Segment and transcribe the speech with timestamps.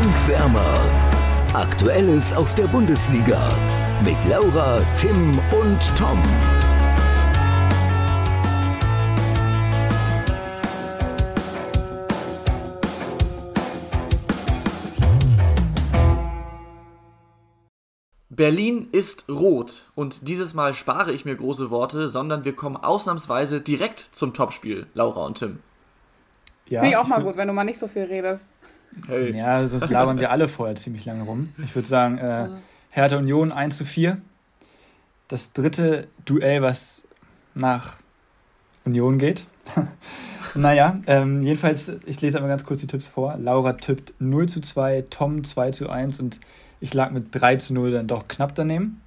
[0.00, 0.80] Fankwärmer.
[1.54, 3.48] Aktuelles aus der Bundesliga
[4.04, 6.22] mit Laura, Tim und Tom.
[18.30, 23.60] Berlin ist rot und dieses Mal spare ich mir große Worte, sondern wir kommen ausnahmsweise
[23.60, 25.58] direkt zum Topspiel, Laura und Tim.
[26.68, 28.46] Ja, Finde ich auch mal gut, wenn du mal nicht so viel redest.
[29.06, 29.36] Hey.
[29.36, 31.52] Ja, sonst labern wir alle vorher ziemlich lange rum.
[31.62, 32.48] Ich würde sagen, äh,
[32.90, 34.18] Hertha Union 1 zu 4.
[35.28, 37.04] Das dritte Duell, was
[37.54, 37.96] nach
[38.84, 39.44] Union geht.
[40.54, 43.36] naja, ähm, jedenfalls, ich lese einmal ganz kurz die Tipps vor.
[43.38, 46.40] Laura tippt 0 zu 2, Tom 2 zu 1 und
[46.80, 49.00] ich lag mit 3 zu 0 dann doch knapp daneben.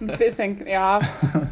[0.00, 1.00] Ein bisschen, ja.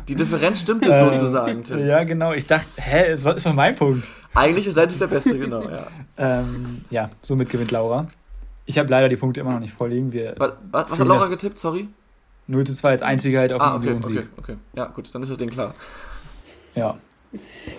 [0.09, 1.87] Die Differenz stimmt es sozusagen, Tim.
[1.87, 2.33] Ja, genau.
[2.33, 4.07] Ich dachte, hä, ist doch mein Punkt.
[4.35, 5.87] Eigentlich seid ihr der Beste, genau, ja.
[6.17, 8.07] ähm, ja, somit gewinnt Laura.
[8.67, 10.13] Ich habe leider die Punkte immer noch nicht vorliegen.
[10.13, 11.89] Wir was, was hat Laura getippt, sorry?
[12.47, 14.57] 0 zu 2 als einziger halt auf ah, okay, okay, okay.
[14.75, 15.75] Ja, gut, dann ist das Ding klar.
[16.75, 16.97] Ja.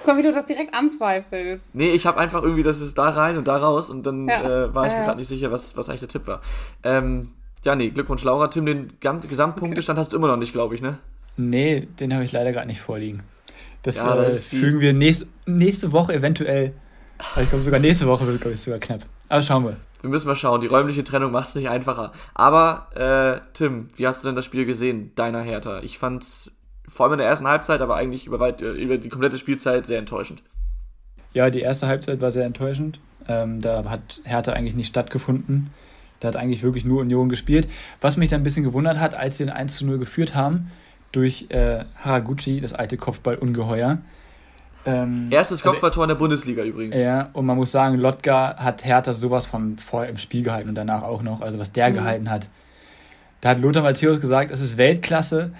[0.05, 1.75] Guck, wie du das direkt anzweifelst.
[1.75, 4.65] Nee, ich habe einfach irgendwie, das ist da rein und da raus und dann ja.
[4.65, 6.41] äh, war ich mir gerade nicht sicher, was, was eigentlich der Tipp war.
[6.83, 7.33] Ähm,
[7.63, 8.47] ja, nee, Glückwunsch, Laura.
[8.47, 10.03] Tim, den ganzen Gesamtpunktestand okay.
[10.03, 10.97] hast du immer noch nicht, glaube ich, ne?
[11.37, 13.23] Nee, den habe ich leider gerade nicht vorliegen.
[13.83, 16.73] Das, ja, äh, das fügen wir nächst, nächste Woche eventuell.
[17.39, 19.01] Ich glaube, sogar nächste Woche wird, glaube ich, sogar knapp.
[19.29, 19.77] Aber schauen wir.
[20.01, 20.59] Wir müssen mal schauen.
[20.59, 22.13] Die räumliche Trennung macht es nicht einfacher.
[22.33, 25.81] Aber, äh, Tim, wie hast du denn das Spiel gesehen, deiner Hertha?
[25.81, 26.55] Ich fand's
[26.87, 29.85] vor allem in der ersten Halbzeit, aber eigentlich über, weit, äh, über die komplette Spielzeit
[29.85, 30.41] sehr enttäuschend.
[31.33, 32.99] Ja, die erste Halbzeit war sehr enttäuschend.
[33.27, 35.69] Ähm, da hat Hertha eigentlich nicht stattgefunden.
[36.19, 37.67] Da hat eigentlich wirklich nur Union gespielt.
[38.01, 40.71] Was mich dann ein bisschen gewundert hat, als sie den 1 zu 0 geführt haben,
[41.11, 43.99] durch äh, Haraguchi, das alte Kopfballungeheuer.
[44.85, 46.97] Ähm, Erstes also Kopfballtor also, in der Bundesliga übrigens.
[46.97, 50.75] Ja, und man muss sagen, Lotka hat Hertha sowas von vorher im Spiel gehalten und
[50.75, 51.41] danach auch noch.
[51.41, 51.95] Also was der mhm.
[51.95, 52.47] gehalten hat.
[53.41, 55.51] Da hat Lothar Matthäus gesagt, es ist Weltklasse.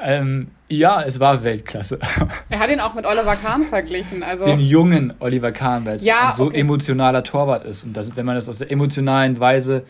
[0.00, 1.98] Ähm, ja, es war Weltklasse.
[2.50, 4.22] Er hat ihn auch mit Oliver Kahn verglichen.
[4.22, 6.60] Also Den jungen Oliver Kahn, weil es ja, ein so okay.
[6.60, 7.84] emotionaler Torwart ist.
[7.84, 9.84] Und das, wenn man das aus der emotionalen Weise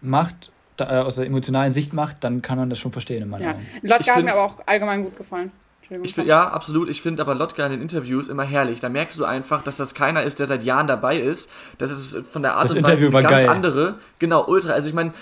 [0.00, 3.28] macht, da, äh, aus der emotionalen Sicht macht, dann kann man das schon verstehen in
[3.28, 3.54] meinen ja.
[3.82, 5.52] Lotka hat mir aber auch allgemein gut gefallen.
[6.02, 6.90] Ich find, ja, absolut.
[6.90, 8.78] Ich finde aber Lotka in den Interviews immer herrlich.
[8.80, 11.50] Da merkst du einfach, dass das keiner ist, der seit Jahren dabei ist.
[11.78, 13.48] Das ist von der Art das und Weise eine ganz geil.
[13.48, 13.94] andere.
[14.18, 14.72] Genau, ultra.
[14.72, 15.12] Also ich meine,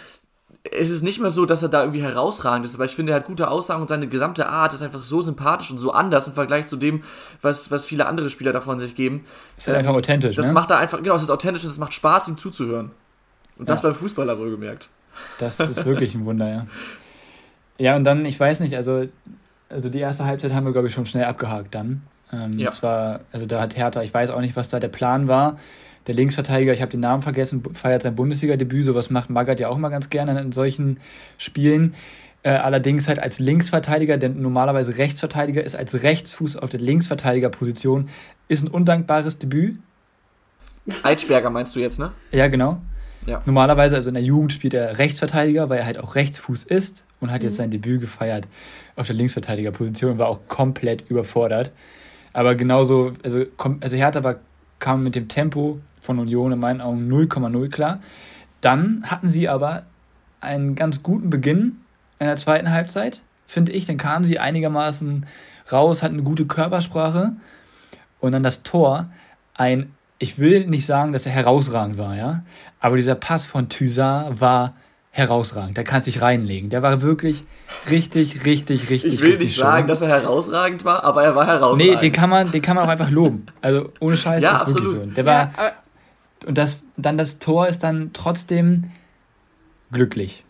[0.72, 3.16] es ist nicht mehr so, dass er da irgendwie herausragend ist, aber ich finde, er
[3.16, 6.32] hat gute Aussagen und seine gesamte Art ist einfach so sympathisch und so anders im
[6.32, 7.04] Vergleich zu dem,
[7.42, 9.24] was, was viele andere Spieler davon sich geben.
[9.56, 10.34] Ist halt ähm, einfach authentisch.
[10.34, 10.52] Das ne?
[10.52, 12.90] macht er einfach, genau, es ist authentisch und es macht Spaß, ihm zuzuhören.
[13.58, 14.90] Und das beim Fußballer wohlgemerkt.
[15.38, 16.66] Das ist wirklich ein Wunder, ja.
[17.78, 19.06] Ja, und dann, ich weiß nicht, also,
[19.68, 22.02] also die erste Halbzeit haben wir, glaube ich, schon schnell abgehakt dann.
[22.32, 22.70] Ähm, ja.
[22.70, 25.56] Zwar, also da hat Hertha, ich weiß auch nicht, was da der Plan war
[26.06, 28.84] der Linksverteidiger, ich habe den Namen vergessen, feiert sein Bundesliga-Debüt.
[28.84, 30.98] Sowas macht Magath ja auch immer ganz gerne in solchen
[31.36, 31.94] Spielen.
[32.42, 38.08] Äh, allerdings halt als Linksverteidiger, der normalerweise Rechtsverteidiger ist, als Rechtsfuß auf der Linksverteidigerposition,
[38.46, 39.78] ist ein undankbares Debüt.
[41.02, 42.12] Eitschberger meinst du jetzt, ne?
[42.30, 42.80] Ja, genau.
[43.26, 43.42] Ja.
[43.44, 47.30] Normalerweise, also in der Jugend spielt er Rechtsverteidiger, weil er halt auch Rechtsfuß ist und
[47.30, 47.48] hat mhm.
[47.48, 48.46] jetzt sein Debüt gefeiert
[48.94, 51.72] auf der Linksverteidigerposition und war auch komplett überfordert.
[52.32, 53.44] Aber genauso, also,
[53.80, 54.36] also Hertha war,
[54.78, 58.00] kam mit dem Tempo von Union in meinen Augen 0,0 klar.
[58.60, 59.84] Dann hatten sie aber
[60.40, 61.78] einen ganz guten Beginn
[62.18, 63.86] in der zweiten Halbzeit, finde ich.
[63.86, 65.26] Dann kamen sie einigermaßen
[65.72, 67.32] raus, hatten eine gute Körpersprache.
[68.20, 69.10] Und dann das Tor,
[69.54, 72.42] ein, ich will nicht sagen, dass er herausragend war, ja,
[72.80, 74.74] aber dieser Pass von Thysar war
[75.10, 75.78] herausragend.
[75.78, 76.68] Da kannst du dich reinlegen.
[76.68, 77.44] Der war wirklich
[77.90, 79.14] richtig, richtig, richtig.
[79.14, 81.90] Ich will richtig nicht sagen, dass er herausragend war, aber er war herausragend.
[81.90, 83.46] Nee, den kann man, den kann man auch einfach loben.
[83.62, 84.84] Also ohne Scheiß ja, ist absolut.
[84.84, 85.14] wirklich so.
[85.14, 85.72] Der war, ja,
[86.46, 88.90] und das, dann das Tor ist dann trotzdem
[89.90, 90.44] glücklich.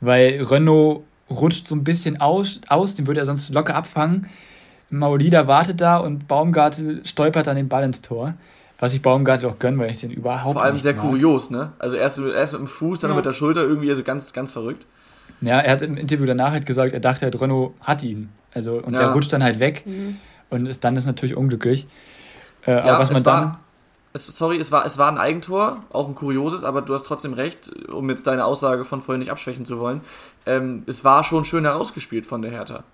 [0.00, 4.28] Weil Renault rutscht so ein bisschen aus, aus den würde er sonst locker abfangen.
[4.90, 8.34] Maolida wartet da und Baumgartel stolpert dann den Ball ins Tor.
[8.78, 11.02] Was ich Baumgartel auch gönne, weil ich den überhaupt Vor allem nicht sehr mag.
[11.02, 11.72] kurios, ne?
[11.78, 13.16] Also erst, erst mit dem Fuß, dann ja.
[13.16, 14.86] mit der Schulter irgendwie, also ganz, ganz verrückt.
[15.40, 18.28] Ja, er hat im Interview danach halt gesagt, er dachte halt, Renault hat ihn.
[18.54, 19.00] Also, und ja.
[19.00, 19.82] der rutscht dann halt weg.
[19.84, 20.16] Mhm.
[20.50, 21.86] Und ist, dann ist natürlich unglücklich.
[22.66, 23.56] Äh, ja, aber was man dann
[24.12, 27.34] es, sorry, es war, es war ein Eigentor, auch ein kurioses, aber du hast trotzdem
[27.34, 30.00] recht, um jetzt deine Aussage von vorhin nicht abschwächen zu wollen.
[30.46, 32.84] Ähm, es war schon schön herausgespielt von der Hertha.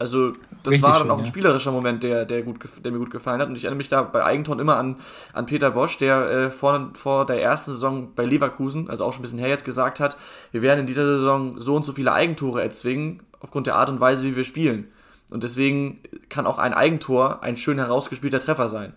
[0.00, 0.32] Also,
[0.62, 1.26] das Richtig war dann schön, auch ein ja.
[1.26, 3.50] spielerischer Moment, der, der, gut, der mir gut gefallen hat.
[3.50, 4.96] Und ich erinnere mich da bei Eigentor immer an,
[5.34, 9.20] an Peter Bosch, der äh, vor, vor der ersten Saison bei Leverkusen, also auch schon
[9.20, 10.16] ein bisschen her jetzt, gesagt hat,
[10.52, 14.00] wir werden in dieser Saison so und so viele Eigentore erzwingen, aufgrund der Art und
[14.00, 14.88] Weise, wie wir spielen.
[15.28, 15.98] Und deswegen
[16.30, 18.94] kann auch ein Eigentor ein schön herausgespielter Treffer sein.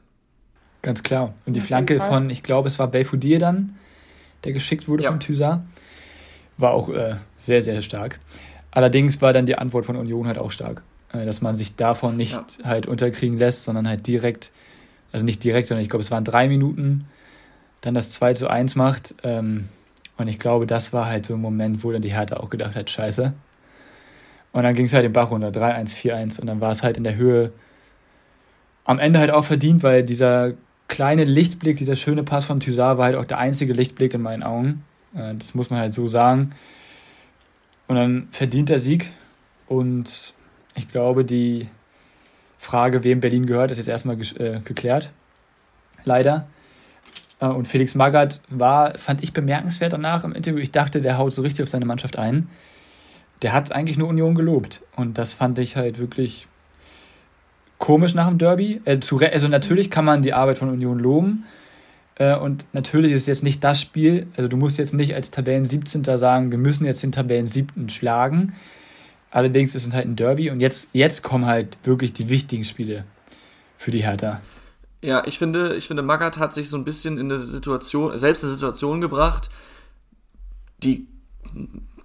[0.84, 1.34] Ganz klar.
[1.46, 3.76] Und die Flanke von, ich glaube, es war Belfodil dann,
[4.46, 5.10] der geschickt wurde ja.
[5.10, 5.66] von Thysar.
[6.58, 8.22] War auch äh, sehr, sehr stark.
[8.72, 10.82] Allerdings war dann die Antwort von Union halt auch stark.
[11.14, 12.46] Äh, dass man sich davon nicht ja.
[12.66, 14.52] halt unterkriegen lässt, sondern halt direkt,
[15.12, 17.06] also nicht direkt, sondern ich glaube, es waren drei Minuten,
[17.82, 19.16] dann das 2 zu 1 macht.
[19.24, 19.70] Ähm,
[20.18, 22.76] und ich glaube, das war halt so ein Moment, wo dann die Hertha auch gedacht
[22.76, 23.34] hat, scheiße.
[24.52, 26.40] Und dann ging es halt den Bach runter, 3-1, 4-1.
[26.40, 27.52] Und dann war es halt in der Höhe
[28.86, 30.54] am Ende halt auch verdient, weil dieser
[30.88, 34.44] kleine Lichtblick, dieser schöne Pass von Thysar war halt auch der einzige Lichtblick in meinen
[34.44, 34.84] Augen.
[35.16, 36.52] Äh, das muss man halt so sagen.
[37.88, 39.10] Und dann verdient der Sieg.
[39.68, 40.34] Und
[40.76, 41.68] ich glaube, die
[42.58, 45.12] Frage, wem Berlin gehört, ist jetzt erstmal äh, geklärt.
[46.06, 46.48] Leider.
[47.40, 50.60] Äh, und Felix Magath war, fand ich bemerkenswert danach im Interview.
[50.60, 52.50] Ich dachte, der haut so richtig auf seine Mannschaft ein.
[53.42, 54.84] Der hat eigentlich nur Union gelobt.
[54.96, 56.48] Und das fand ich halt wirklich
[57.78, 58.82] komisch nach dem Derby.
[58.86, 59.00] Äh,
[59.32, 61.46] also natürlich kann man die Arbeit von Union loben.
[62.16, 65.66] Äh, und natürlich ist jetzt nicht das Spiel, also du musst jetzt nicht als Tabellen
[65.66, 66.04] 17.
[66.18, 67.90] sagen, wir müssen jetzt den Tabellen 7.
[67.90, 68.54] schlagen.
[69.34, 73.04] Allerdings ist es halt ein Derby und jetzt, jetzt kommen halt wirklich die wichtigen Spiele
[73.80, 74.42] für die Hertha.
[75.02, 78.44] Ja, ich finde, ich finde, Magath hat sich so ein bisschen in eine Situation, selbst
[78.44, 79.50] in eine Situation gebracht,
[80.84, 81.08] die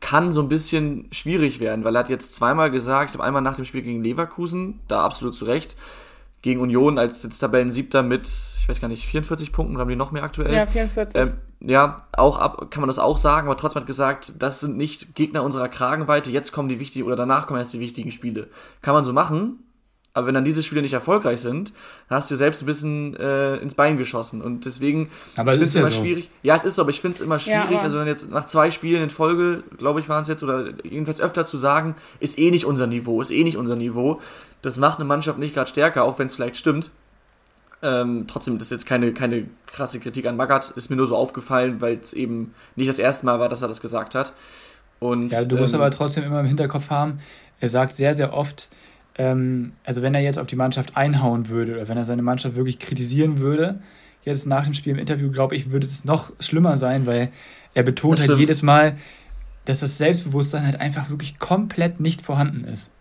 [0.01, 3.57] kann so ein bisschen schwierig werden, weil er hat jetzt zweimal gesagt, ich einmal nach
[3.57, 5.77] dem Spiel gegen Leverkusen, da absolut zu Recht,
[6.43, 9.97] gegen Union als jetzt Tabellen-Siebter mit, ich weiß gar nicht, 44 Punkten, oder haben die
[9.97, 10.53] noch mehr aktuell?
[10.53, 11.21] Ja, 44.
[11.21, 14.77] Ähm, ja, auch ab, kann man das auch sagen, aber trotzdem hat gesagt, das sind
[14.77, 18.49] nicht Gegner unserer Kragenweite, jetzt kommen die wichtigen, oder danach kommen erst die wichtigen Spiele.
[18.83, 19.65] Kann man so machen,
[20.19, 21.73] aber wenn dann diese Spiele nicht erfolgreich sind,
[22.09, 24.43] dann hast du dir selbst ein bisschen äh, ins Bein geschossen.
[24.43, 26.01] Und deswegen aber ich es ist immer so.
[26.01, 26.29] schwierig.
[26.43, 27.71] Ja, es ist so, aber ich finde es immer schwierig.
[27.71, 30.71] Ja, also wenn jetzt nach zwei Spielen in Folge, glaube ich, waren es jetzt, oder
[30.83, 34.21] jedenfalls öfter zu sagen, ist eh nicht unser Niveau, ist eh nicht unser Niveau.
[34.61, 36.91] Das macht eine Mannschaft nicht gerade stärker, auch wenn es vielleicht stimmt.
[37.81, 41.15] Ähm, trotzdem, das ist jetzt keine, keine krasse Kritik an Magath, ist mir nur so
[41.15, 44.33] aufgefallen, weil es eben nicht das erste Mal war, dass er das gesagt hat.
[44.99, 47.21] Und, ja, du musst ähm, aber trotzdem immer im Hinterkopf haben,
[47.61, 48.69] er sagt sehr, sehr oft,
[49.19, 52.57] ähm, also wenn er jetzt auf die Mannschaft einhauen würde oder wenn er seine Mannschaft
[52.57, 53.81] wirklich kritisieren würde,
[54.23, 57.31] jetzt nach dem Spiel im Interview, glaube ich, würde es noch schlimmer sein, weil
[57.75, 58.97] er betont halt jedes Mal,
[59.65, 62.93] dass das Selbstbewusstsein halt einfach wirklich komplett nicht vorhanden ist.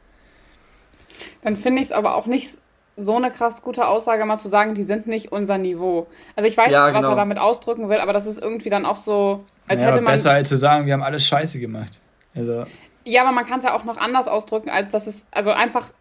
[1.43, 2.57] Dann finde ich es aber auch nicht
[2.97, 6.07] so eine krass gute Aussage, mal zu sagen, die sind nicht unser Niveau.
[6.35, 6.99] Also ich weiß, ja, genau.
[6.99, 10.01] was er damit ausdrücken will, aber das ist irgendwie dann auch so, als ja, hätte
[10.01, 10.13] man.
[10.13, 11.99] Besser als zu sagen, wir haben alles scheiße gemacht.
[12.35, 12.65] Also.
[13.05, 15.91] Ja, aber man kann es ja auch noch anders ausdrücken, als dass es, also einfach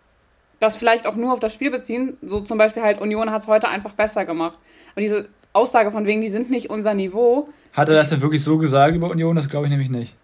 [0.58, 2.16] das vielleicht auch nur auf das Spiel beziehen.
[2.22, 4.58] So zum Beispiel halt Union hat es heute einfach besser gemacht.
[4.92, 7.48] Aber diese Aussage von wegen, die sind nicht unser Niveau.
[7.72, 9.36] Hat er das denn wirklich so gesagt über Union?
[9.36, 10.14] Das glaube ich nämlich nicht.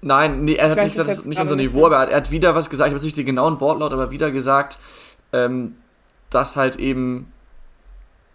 [0.00, 2.16] Nein, nee, er hat nicht gesagt, das ist nicht unser Niveau, aber er hat, er
[2.16, 4.78] hat, wieder was gesagt, ich habe nicht den genauen Wortlaut, aber wieder gesagt,
[5.32, 5.76] ähm,
[6.28, 7.32] dass halt eben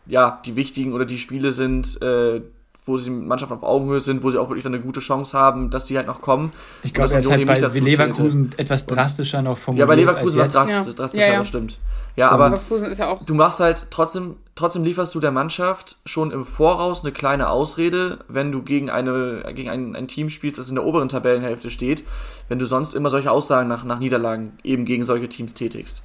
[0.05, 2.41] ja die wichtigen oder die Spiele sind, äh,
[2.87, 5.37] wo sie mit Mannschaften auf Augenhöhe sind, wo sie auch wirklich dann eine gute Chance
[5.37, 6.53] haben, dass die halt noch kommen.
[6.83, 8.59] Ich glaube, er ist halt bei Leverkusen zählte.
[8.59, 9.87] etwas drastischer noch formuliert.
[9.87, 10.93] Ja, bei Leverkusen war es drastisch, ja.
[10.93, 11.39] drastischer, ja, ja.
[11.39, 11.79] das stimmt.
[12.15, 17.03] Ja, aber ja du machst halt trotzdem, trotzdem lieferst du der Mannschaft schon im Voraus
[17.03, 20.83] eine kleine Ausrede, wenn du gegen eine, gegen ein, ein Team spielst, das in der
[20.83, 22.03] oberen Tabellenhälfte steht,
[22.49, 26.01] wenn du sonst immer solche Aussagen nach, nach Niederlagen eben gegen solche Teams tätigst.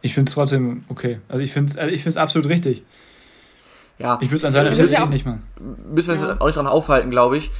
[0.00, 1.20] Ich finde es trotzdem okay.
[1.28, 2.82] Also ich finde es also ich absolut richtig.
[4.02, 4.18] Ja.
[4.20, 5.44] Ich würde es an seiner Stelle ja nicht machen.
[5.92, 6.36] Müssen wir uns ja.
[6.40, 7.52] auch nicht dran aufhalten, glaube ich.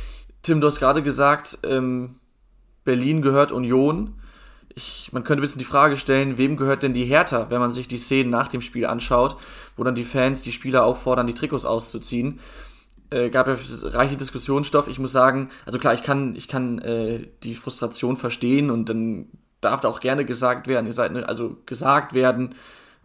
[0.42, 2.16] Tim, du hast gerade gesagt, ähm,
[2.84, 4.14] Berlin gehört Union.
[4.74, 7.70] Ich, man könnte ein bisschen die Frage stellen, wem gehört denn die Hertha, wenn man
[7.70, 9.36] sich die Szenen nach dem Spiel anschaut,
[9.76, 12.40] wo dann die Fans die Spieler auffordern, die Trikots auszuziehen.
[13.10, 13.56] Äh, gab ja
[13.90, 14.88] reiche Diskussionsstoff.
[14.88, 19.26] Ich muss sagen, also klar, ich kann, ich kann äh, die Frustration verstehen und dann
[19.60, 22.56] darf da auch gerne gesagt werden, ihr seid, also gesagt werden,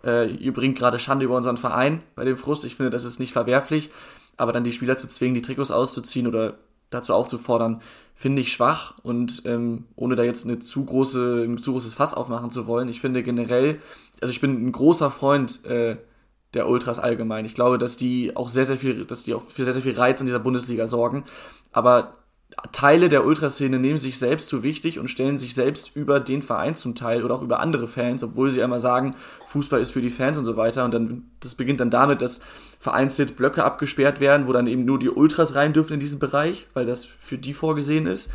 [0.03, 2.65] äh, ihr bringt gerade Schande über unseren Verein bei dem Frust.
[2.65, 3.89] Ich finde, das ist nicht verwerflich.
[4.37, 6.57] Aber dann die Spieler zu zwingen, die Trikots auszuziehen oder
[6.89, 7.81] dazu aufzufordern,
[8.15, 12.13] finde ich schwach und ähm, ohne da jetzt eine zu große, ein zu großes Fass
[12.13, 12.87] aufmachen zu wollen.
[12.87, 13.81] Ich finde generell,
[14.21, 15.97] also ich bin ein großer Freund äh,
[16.53, 17.45] der Ultras allgemein.
[17.45, 19.95] Ich glaube, dass die auch sehr, sehr viel, dass die auch für sehr, sehr viel
[19.95, 21.25] Reiz in dieser Bundesliga sorgen.
[21.71, 22.16] Aber
[22.71, 26.75] Teile der Ultraszene nehmen sich selbst zu wichtig und stellen sich selbst über den Verein
[26.75, 29.15] zum Teil oder auch über andere Fans, obwohl sie immer sagen,
[29.47, 30.85] Fußball ist für die Fans und so weiter.
[30.85, 32.41] Und dann, das beginnt dann damit, dass
[32.79, 36.67] vereinzelt Blöcke abgesperrt werden, wo dann eben nur die Ultras rein dürfen in diesen Bereich,
[36.73, 38.31] weil das für die vorgesehen ist.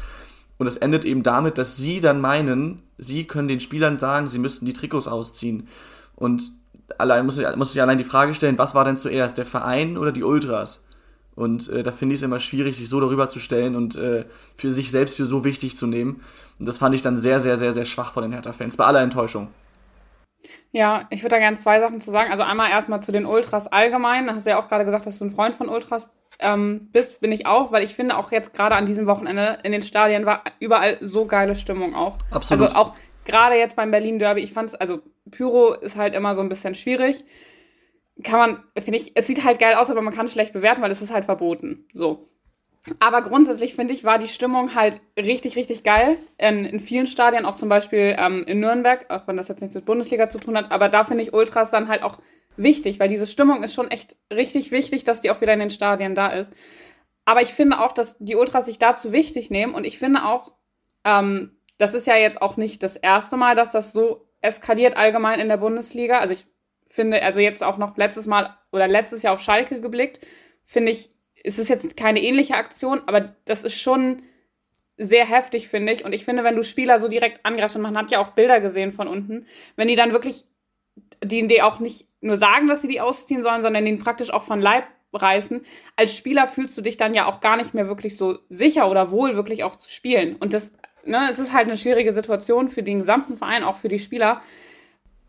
[0.58, 4.38] Und es endet eben damit, dass sie dann meinen, sie können den Spielern sagen, sie
[4.38, 5.66] müssten die Trikots ausziehen.
[6.14, 6.52] Und
[6.98, 10.12] allein muss, muss sich allein die Frage stellen, was war denn zuerst, der Verein oder
[10.12, 10.84] die Ultras?
[11.34, 14.24] Und äh, da finde ich es immer schwierig, sich so darüber zu stellen und äh,
[14.56, 16.22] für sich selbst für so wichtig zu nehmen.
[16.58, 19.00] Und das fand ich dann sehr, sehr, sehr, sehr schwach von den Hertha-Fans, bei aller
[19.00, 19.48] Enttäuschung.
[20.72, 22.30] Ja, ich würde da gerne zwei Sachen zu sagen.
[22.30, 24.26] Also einmal erstmal zu den Ultras allgemein.
[24.26, 26.08] Da hast du ja auch gerade gesagt, dass du ein Freund von Ultras
[26.38, 29.72] ähm, bist, bin ich auch, weil ich finde auch jetzt gerade an diesem Wochenende in
[29.72, 32.16] den Stadien war überall so geile Stimmung auch.
[32.30, 32.64] Absolut.
[32.64, 36.34] Also auch gerade jetzt beim Berlin Derby, ich fand es, also Pyro ist halt immer
[36.34, 37.24] so ein bisschen schwierig.
[38.22, 40.82] Kann man, finde ich, es sieht halt geil aus, aber man kann es schlecht bewerten,
[40.82, 41.86] weil es ist halt verboten.
[41.92, 42.28] So.
[42.98, 46.18] Aber grundsätzlich finde ich, war die Stimmung halt richtig, richtig geil.
[46.36, 49.74] In, in vielen Stadien, auch zum Beispiel ähm, in Nürnberg, auch wenn das jetzt nichts
[49.74, 50.72] mit Bundesliga zu tun hat.
[50.72, 52.18] Aber da finde ich Ultras dann halt auch
[52.56, 55.70] wichtig, weil diese Stimmung ist schon echt richtig wichtig, dass die auch wieder in den
[55.70, 56.52] Stadien da ist.
[57.24, 59.74] Aber ich finde auch, dass die Ultras sich dazu wichtig nehmen.
[59.74, 60.52] Und ich finde auch,
[61.04, 65.38] ähm, das ist ja jetzt auch nicht das erste Mal, dass das so eskaliert allgemein
[65.38, 66.18] in der Bundesliga.
[66.18, 66.46] Also ich
[66.92, 70.26] finde, also jetzt auch noch letztes Mal oder letztes Jahr auf Schalke geblickt,
[70.64, 71.10] finde ich,
[71.42, 74.22] es ist jetzt keine ähnliche Aktion, aber das ist schon
[74.98, 76.04] sehr heftig, finde ich.
[76.04, 78.60] Und ich finde, wenn du Spieler so direkt angreifst, und man hat ja auch Bilder
[78.60, 80.44] gesehen von unten, wenn die dann wirklich,
[81.24, 84.42] die, die auch nicht nur sagen, dass sie die ausziehen sollen, sondern den praktisch auch
[84.42, 84.84] von Leib
[85.14, 85.62] reißen,
[85.96, 89.10] als Spieler fühlst du dich dann ja auch gar nicht mehr wirklich so sicher oder
[89.10, 90.36] wohl, wirklich auch zu spielen.
[90.36, 90.72] Und das,
[91.04, 94.42] ne, es ist halt eine schwierige Situation für den gesamten Verein, auch für die Spieler.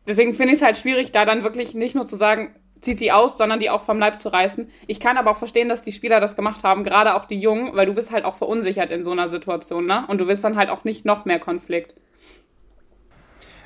[0.07, 3.12] Deswegen finde ich es halt schwierig, da dann wirklich nicht nur zu sagen, zieht die
[3.12, 4.67] aus, sondern die auch vom Leib zu reißen.
[4.88, 7.75] Ich kann aber auch verstehen, dass die Spieler das gemacht haben, gerade auch die Jungen,
[7.75, 10.05] weil du bist halt auch verunsichert in so einer Situation, ne?
[10.07, 11.95] Und du willst dann halt auch nicht noch mehr Konflikt.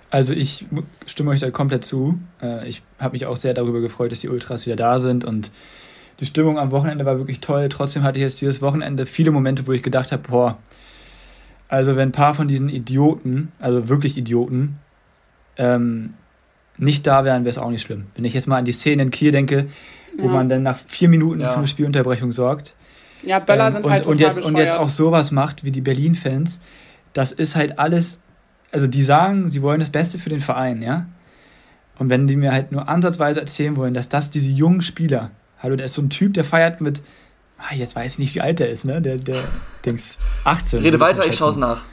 [0.10, 0.66] Also ich
[1.06, 2.20] stimme euch da komplett zu.
[2.42, 5.52] Äh, ich habe mich auch sehr darüber gefreut, dass die Ultras wieder da sind und
[6.20, 7.68] die Stimmung am Wochenende war wirklich toll.
[7.70, 10.58] Trotzdem hatte ich jetzt dieses Wochenende viele Momente, wo ich gedacht habe, boah,
[11.68, 14.80] also wenn ein paar von diesen Idioten, also wirklich Idioten,
[15.58, 16.14] ähm,
[16.78, 18.08] nicht da wären, wäre es auch nicht schlimm.
[18.16, 19.68] Wenn ich jetzt mal an die Szene in Kiel denke,
[20.18, 20.32] wo ja.
[20.32, 21.50] man dann nach vier Minuten ja.
[21.50, 22.76] für eine Spielunterbrechung sorgt.
[23.24, 25.82] Ja, Böller ähm, sind und, halt und jetzt, und jetzt auch sowas macht wie die
[25.82, 26.60] Berlin-Fans,
[27.14, 28.22] das ist halt alles,
[28.72, 31.08] also die sagen, sie wollen das Beste für den Verein, ja.
[31.98, 35.76] Und wenn die mir halt nur ansatzweise erzählen wollen, dass das diese jungen Spieler, hallo,
[35.76, 37.02] der ist so ein Typ, der feiert mit,
[37.58, 39.02] ah, jetzt weiß ich nicht, wie alt der ist, ne?
[39.02, 39.44] Der, der,
[39.86, 40.82] Dings, 18.
[40.84, 41.86] Rede weiter, ich schaue es nach.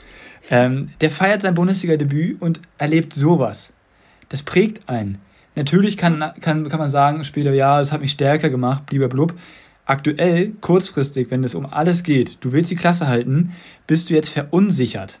[0.51, 3.73] Ähm, der feiert sein Bundesliga-Debüt und erlebt sowas
[4.29, 5.19] das prägt einen.
[5.55, 9.33] Natürlich kann, kann, kann man sagen, später, ja, es hat mich stärker gemacht, blub.
[9.85, 13.53] Aktuell, kurzfristig, wenn es um alles geht, du willst die Klasse halten,
[13.85, 15.19] bist du jetzt verunsichert.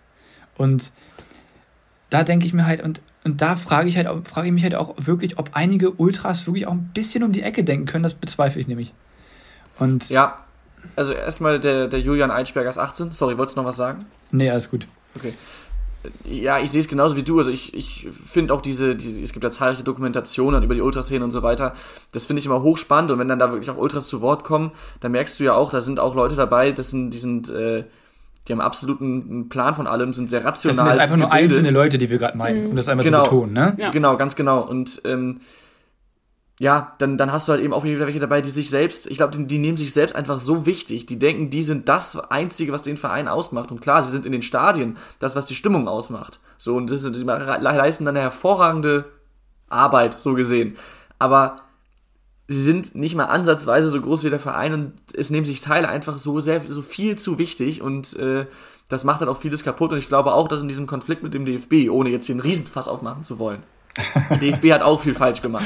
[0.57, 0.91] Und
[2.09, 4.75] da denke ich mir halt, und, und da frage ich halt, frage ich mich halt
[4.75, 8.15] auch wirklich, ob einige Ultras wirklich auch ein bisschen um die Ecke denken können, das
[8.15, 8.93] bezweifle ich nämlich.
[9.77, 10.43] Und ja,
[10.95, 13.11] also erstmal der, der Julian Eichberger ist 18.
[13.11, 14.05] Sorry, wolltest du noch was sagen?
[14.31, 14.87] Nee, alles gut.
[15.15, 15.33] Okay
[16.23, 17.37] ja, ich sehe es genauso wie du.
[17.37, 21.23] Also ich, ich finde auch diese, diese, es gibt ja zahlreiche Dokumentationen über die Ultraszene
[21.23, 21.73] und so weiter.
[22.11, 24.71] Das finde ich immer hochspannend und wenn dann da wirklich auch Ultras zu Wort kommen,
[24.99, 27.83] dann merkst du ja auch, da sind auch Leute dabei, das sind, die sind, äh,
[28.47, 30.75] die haben absoluten Plan von allem, sind sehr rational.
[30.75, 31.29] Das sind jetzt einfach gebildet.
[31.29, 32.69] nur einzelne Leute, die wir gerade meinen, mhm.
[32.71, 33.75] um das einmal genau, zu betonen, ne?
[33.77, 33.89] Ja.
[33.89, 34.61] Genau, ganz genau.
[34.61, 35.39] Und ähm,
[36.57, 39.17] ja, dann, dann hast du halt eben auch wieder welche dabei, die sich selbst, ich
[39.17, 41.05] glaube, die, die, nehmen sich selbst einfach so wichtig.
[41.05, 43.71] Die denken, die sind das Einzige, was den Verein ausmacht.
[43.71, 46.39] Und klar, sie sind in den Stadien das, was die Stimmung ausmacht.
[46.57, 49.05] So, und das, die leisten dann eine hervorragende
[49.67, 50.77] Arbeit, so gesehen.
[51.19, 51.57] Aber
[52.47, 55.89] sie sind nicht mal ansatzweise so groß wie der Verein und es nehmen sich Teile
[55.89, 58.45] einfach so sehr, so viel zu wichtig und äh,
[58.87, 59.91] das macht dann auch vieles kaputt.
[59.91, 62.41] Und ich glaube auch, dass in diesem Konflikt mit dem DFB, ohne jetzt hier einen
[62.41, 63.63] Riesenfass aufmachen zu wollen,
[64.29, 65.65] der DFB hat auch viel falsch gemacht.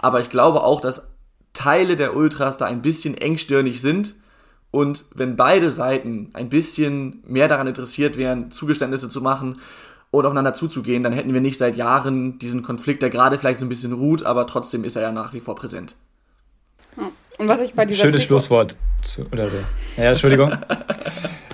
[0.00, 1.12] Aber ich glaube auch, dass
[1.52, 4.14] Teile der Ultras da ein bisschen engstirnig sind.
[4.70, 9.60] Und wenn beide Seiten ein bisschen mehr daran interessiert wären, Zugeständnisse zu machen
[10.10, 13.66] und aufeinander zuzugehen, dann hätten wir nicht seit Jahren diesen Konflikt, der gerade vielleicht so
[13.66, 15.96] ein bisschen ruht, aber trotzdem ist er ja nach wie vor präsent.
[17.38, 19.56] Und was ich bei dieser Schönes Trikot Schlusswort zu, oder so.
[19.96, 20.56] Ja, Entschuldigung.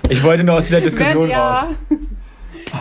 [0.09, 1.61] ich wollte nur aus dieser Diskussion ja.
[1.61, 1.75] raus.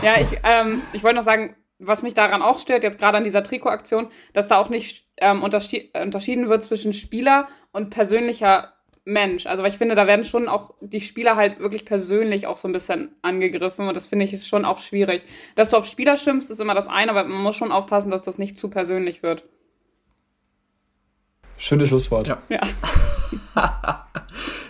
[0.03, 3.25] Ja, ich, ähm, ich wollte noch sagen, was mich daran auch stört, jetzt gerade an
[3.25, 8.73] dieser Trikotaktion, dass da auch nicht ähm, unterschied unterschieden wird zwischen Spieler und persönlicher
[9.05, 9.47] Mensch.
[9.47, 12.69] Also weil ich finde, da werden schon auch die Spieler halt wirklich persönlich auch so
[12.69, 15.23] ein bisschen angegriffen und das finde ich ist schon auch schwierig.
[15.55, 18.25] Dass du auf Spieler schimpfst, ist immer das eine, aber man muss schon aufpassen, dass
[18.25, 19.45] das nicht zu persönlich wird.
[21.57, 22.27] Schönes Schlusswort.
[22.27, 22.43] Ja.
[22.49, 22.61] ja.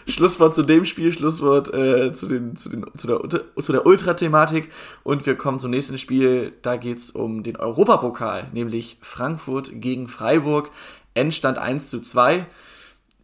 [0.06, 4.70] Schlusswort zu dem Spiel, Schlusswort äh, zu, den, zu, den, zu der, zu der Ultra-Thematik.
[5.02, 6.52] Und wir kommen zum nächsten Spiel.
[6.62, 10.70] Da geht es um den Europapokal, nämlich Frankfurt gegen Freiburg.
[11.14, 12.46] Endstand 1 zu 2.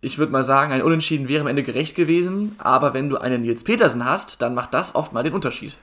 [0.00, 3.42] Ich würde mal sagen, ein Unentschieden wäre am Ende gerecht gewesen, aber wenn du einen
[3.42, 5.76] Nils Petersen hast, dann macht das oft mal den Unterschied.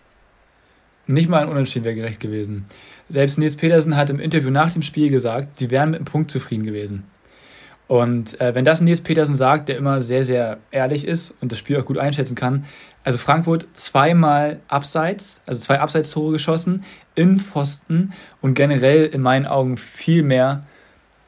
[1.08, 2.66] Nicht mal ein Unentschieden wäre gerecht gewesen.
[3.08, 6.30] Selbst Nils Petersen hat im Interview nach dem Spiel gesagt, sie wären mit dem Punkt
[6.30, 7.06] zufrieden gewesen.
[7.90, 11.58] Und äh, wenn das Nils Petersen sagt, der immer sehr, sehr ehrlich ist und das
[11.58, 12.66] Spiel auch gut einschätzen kann,
[13.04, 16.84] also Frankfurt zweimal abseits, also zwei Abseitstore geschossen,
[17.16, 20.66] in Pfosten und generell in meinen Augen viel mehr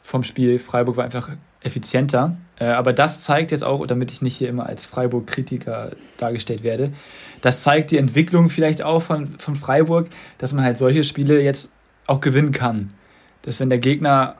[0.03, 0.59] vom Spiel.
[0.59, 2.37] Freiburg war einfach effizienter.
[2.59, 6.93] Äh, aber das zeigt jetzt auch, damit ich nicht hier immer als Freiburg-Kritiker dargestellt werde,
[7.41, 11.71] das zeigt die Entwicklung vielleicht auch von, von Freiburg, dass man halt solche Spiele jetzt
[12.05, 12.93] auch gewinnen kann.
[13.41, 14.35] Dass wenn der Gegner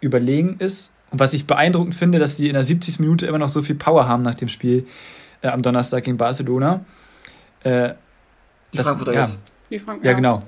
[0.00, 2.98] überlegen ist, und was ich beeindruckend finde, dass die in der 70.
[2.98, 4.84] Minute immer noch so viel Power haben nach dem Spiel
[5.42, 6.84] äh, am Donnerstag gegen Barcelona.
[7.62, 7.90] Äh,
[8.72, 9.28] die das, Frankfurter ja.
[9.70, 10.42] Die Frank ja, ja, genau.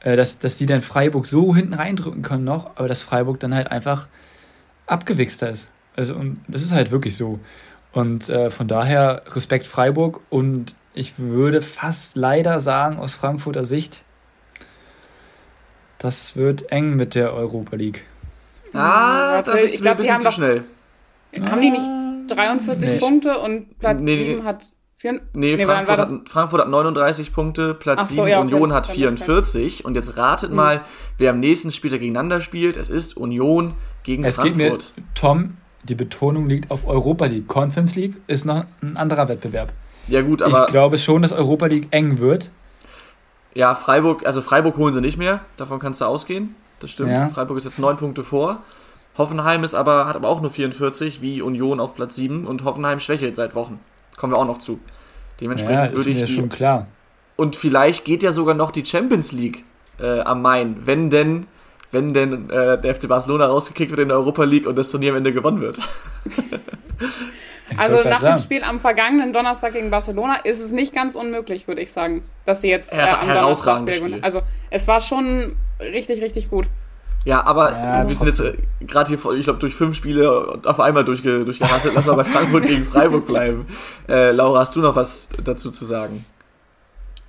[0.00, 3.54] Äh, dass, dass die dann Freiburg so hinten reindrücken können noch, aber dass Freiburg dann
[3.54, 4.06] halt einfach
[4.86, 5.70] abgewichster ist.
[5.96, 7.40] Also, und das ist halt wirklich so.
[7.92, 14.02] Und äh, von daher Respekt Freiburg und ich würde fast leider sagen, aus Frankfurter Sicht,
[15.96, 18.04] das wird eng mit der Europa League.
[18.74, 20.64] Ah, da bist du ein bisschen zu schnell.
[21.40, 21.88] Haben die nicht
[22.28, 22.98] 43 nee.
[22.98, 24.42] Punkte und Platz nee, 7 nee.
[24.44, 25.20] hat 4, Nee,
[25.56, 29.84] nee Frankfurt, hat, Frankfurt hat 39 Punkte, Platz so, 7, ja, Union hat 44.
[29.84, 30.56] Und jetzt ratet mhm.
[30.56, 30.80] mal,
[31.18, 32.76] wer am nächsten Spieltag gegeneinander spielt.
[32.76, 34.58] Es ist Union gegen es Frankfurt.
[34.58, 37.48] Geht mir, Tom, die Betonung liegt auf Europa League.
[37.48, 39.72] Conference League ist noch ein anderer Wettbewerb.
[40.08, 40.62] Ja, gut, aber.
[40.62, 42.50] Ich glaube schon, dass Europa League eng wird.
[43.54, 45.40] Ja, Freiburg, also Freiburg holen sie nicht mehr.
[45.56, 46.54] Davon kannst du ausgehen.
[46.80, 47.10] Das stimmt.
[47.10, 47.28] Ja.
[47.28, 48.62] Freiburg ist jetzt neun Punkte vor.
[49.16, 52.98] Hoffenheim ist aber, hat aber auch nur 44, wie Union auf Platz 7 und Hoffenheim
[52.98, 53.78] schwächelt seit Wochen.
[54.16, 54.80] Kommen wir auch noch zu.
[55.40, 56.16] Dementsprechend ja, würde ich.
[56.16, 56.88] Mir die, schon klar.
[57.36, 59.64] Und vielleicht geht ja sogar noch die Champions League
[59.98, 61.46] äh, am Main, wenn denn,
[61.90, 65.10] wenn denn äh, der FC Barcelona rausgekickt wird in der Europa League und das Turnier
[65.10, 65.78] am Ende gewonnen wird.
[67.76, 71.80] also nach dem Spiel am vergangenen Donnerstag gegen Barcelona ist es nicht ganz unmöglich, würde
[71.80, 74.22] ich sagen, dass sie jetzt äh, am Donnerstag gewinnen.
[74.22, 76.66] Also es war schon richtig, richtig gut.
[77.24, 78.52] Ja, aber ja, wir sind jetzt äh,
[78.82, 81.94] gerade hier, ich glaube, durch fünf Spiele auf einmal durchge durchgehasselt.
[81.94, 83.66] Lass mal bei Frankfurt gegen Freiburg bleiben.
[84.08, 86.26] Äh, Laura, hast du noch was dazu zu sagen?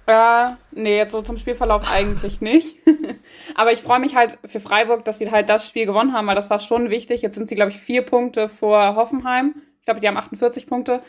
[0.08, 2.78] Äh, nee, jetzt so zum Spielverlauf eigentlich nicht.
[3.56, 6.36] aber ich freue mich halt für Freiburg, dass sie halt das Spiel gewonnen haben, weil
[6.36, 7.22] das war schon wichtig.
[7.22, 9.56] Jetzt sind sie, glaube ich, vier Punkte vor Hoffenheim.
[9.86, 11.04] Ich glaube, die haben 48 Punkte.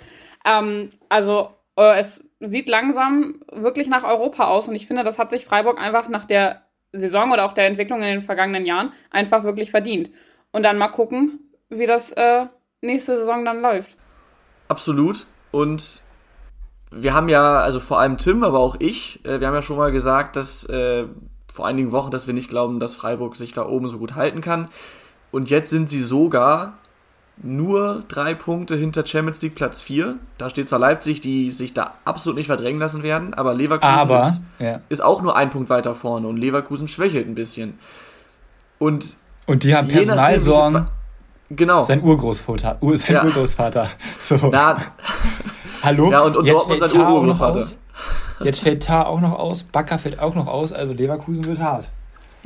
[0.45, 5.31] Ähm, also äh, es sieht langsam wirklich nach Europa aus und ich finde, das hat
[5.31, 6.61] sich Freiburg einfach nach der
[6.93, 10.11] Saison oder auch der Entwicklung in den vergangenen Jahren einfach wirklich verdient.
[10.53, 12.45] Und dann mal gucken, wie das äh,
[12.83, 13.97] nächste Saison dann läuft.
[14.69, 15.25] Absolut.
[15.53, 16.03] Und
[16.91, 19.79] wir haben ja, also vor allem Tim, aber auch ich, äh, wir haben ja schon
[19.79, 21.07] mal gesagt, dass äh,
[21.51, 24.43] vor einigen Wochen, dass wir nicht glauben, dass Freiburg sich da oben so gut halten
[24.43, 24.69] kann.
[25.31, 26.79] Und jetzt sind sie sogar
[27.43, 30.17] nur drei Punkte hinter Champions League Platz 4.
[30.39, 34.27] Da steht zwar Leipzig, die sich da absolut nicht verdrängen lassen werden, aber Leverkusen aber,
[34.27, 34.81] ist, ja.
[34.89, 37.79] ist, auch nur ein Punkt weiter vorne und Leverkusen schwächelt ein bisschen.
[38.79, 40.87] Und, und die haben Personalsorgen.
[41.51, 41.83] Genau.
[41.83, 42.79] Sein Urgroßvater.
[42.81, 43.25] Ur, sein ja.
[43.25, 43.89] Urgroßvater.
[44.21, 44.37] So.
[44.51, 44.77] Na,
[45.83, 46.11] Hallo?
[46.11, 47.65] Ja, und, und Dortmund sein Urgroßvater.
[48.41, 51.89] Jetzt fällt Tar auch noch aus, Bakker fällt auch noch aus, also Leverkusen wird hart.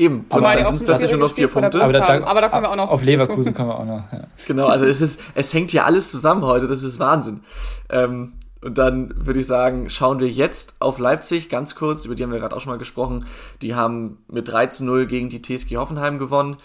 [0.01, 1.83] Eben, aber dann sind es plötzlich nur noch vier Punkte.
[1.83, 2.89] Aber da, da, aber da, kommen wir auch noch.
[2.89, 4.11] Auf Leverkusen kommen wir auch noch.
[4.11, 4.29] Ja.
[4.47, 7.41] Genau, also es ist, es hängt ja alles zusammen heute, das ist Wahnsinn.
[7.91, 8.33] Ähm,
[8.63, 12.33] und dann würde ich sagen, schauen wir jetzt auf Leipzig ganz kurz, über die haben
[12.33, 13.27] wir gerade auch schon mal gesprochen.
[13.61, 16.57] Die haben mit 13-0 gegen die TSG Hoffenheim gewonnen.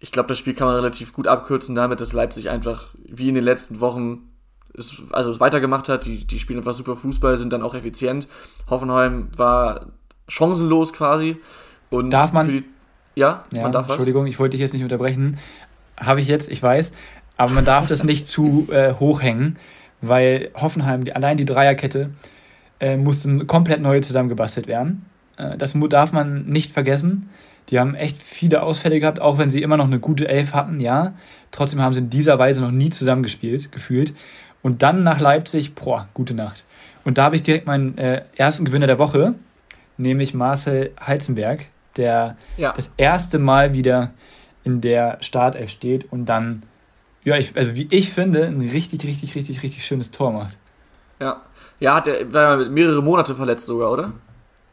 [0.00, 3.34] Ich glaube, das Spiel kann man relativ gut abkürzen damit, dass Leipzig einfach wie in
[3.34, 4.30] den letzten Wochen
[4.72, 6.06] es, also es weitergemacht hat.
[6.06, 8.26] Die, die spielen einfach super Fußball, sind dann auch effizient.
[8.70, 9.88] Hoffenheim war
[10.28, 11.36] chancenlos quasi.
[11.90, 12.48] Und darf man.
[12.48, 12.64] Die,
[13.14, 13.96] ja, ja, man darf was.
[13.96, 15.38] Entschuldigung, ich wollte dich jetzt nicht unterbrechen.
[15.98, 16.92] Habe ich jetzt, ich weiß.
[17.36, 19.58] Aber man darf das nicht zu äh, hochhängen,
[20.00, 22.10] weil Hoffenheim, die, allein die Dreierkette,
[22.80, 25.06] äh, musste komplett neu zusammengebastelt werden.
[25.36, 27.30] Äh, das darf man nicht vergessen.
[27.70, 30.80] Die haben echt viele Ausfälle gehabt, auch wenn sie immer noch eine gute Elf hatten,
[30.80, 31.14] ja.
[31.50, 34.14] Trotzdem haben sie in dieser Weise noch nie zusammengespielt, gefühlt.
[34.62, 36.64] Und dann nach Leipzig, boah, gute Nacht.
[37.04, 39.34] Und da habe ich direkt meinen äh, ersten Gewinner der Woche,
[39.96, 41.66] nämlich Marcel Heizenberg,
[41.98, 42.72] der ja.
[42.72, 44.12] das erste Mal wieder
[44.64, 46.62] in der Startelf steht und dann,
[47.24, 50.58] ja, ich, also wie ich finde, ein richtig, richtig, richtig, richtig schönes Tor macht.
[51.20, 51.42] Ja.
[51.80, 54.12] Ja, hat er war mehrere Monate verletzt sogar, oder?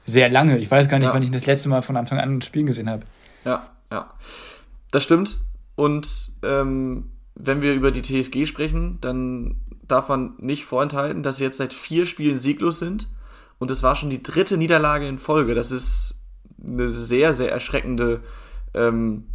[0.06, 0.58] Sehr lange.
[0.58, 1.14] Ich weiß gar nicht, ja.
[1.14, 3.04] wann ich das letzte Mal von Anfang an ein Spiel gesehen habe.
[3.44, 4.12] Ja, ja.
[4.92, 5.38] Das stimmt.
[5.76, 9.58] Und ähm, wenn wir über die TSG sprechen, dann
[9.88, 13.08] darf man nicht vorenthalten, dass sie jetzt seit vier Spielen sieglos sind.
[13.60, 15.56] Und es war schon die dritte Niederlage in Folge.
[15.56, 16.22] Das ist
[16.68, 18.22] eine sehr, sehr erschreckende,
[18.74, 19.28] ähm,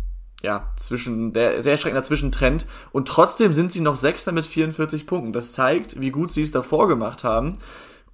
[0.42, 2.66] ja, zwischen, der sehr erschreckender Zwischentrend.
[2.92, 5.32] Und trotzdem sind sie noch Sechster mit 44 Punkten.
[5.32, 7.54] Das zeigt, wie gut sie es davor gemacht haben.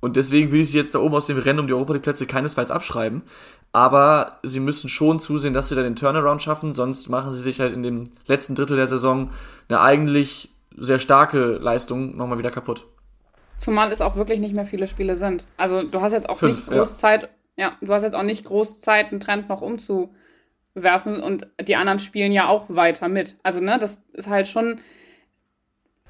[0.01, 2.03] Und deswegen würde ich sie jetzt da oben aus dem Rennen um die Europa League
[2.03, 3.23] Plätze keinesfalls abschreiben.
[3.73, 7.61] Aber sie müssen schon zusehen, dass sie da den Turnaround schaffen, sonst machen sie sich
[7.61, 9.31] halt in dem letzten Drittel der Saison
[9.69, 12.87] eine eigentlich sehr starke Leistung nochmal wieder kaputt.
[13.57, 15.47] Zumal es auch wirklich nicht mehr viele Spiele sind.
[15.57, 16.97] Also du hast jetzt auch Fünf, nicht groß ja.
[16.99, 21.77] Zeit, ja, du hast jetzt auch nicht groß Zeit, einen Trend noch umzuwerfen und die
[21.77, 23.37] anderen spielen ja auch weiter mit.
[23.43, 24.81] Also, ne, das ist halt schon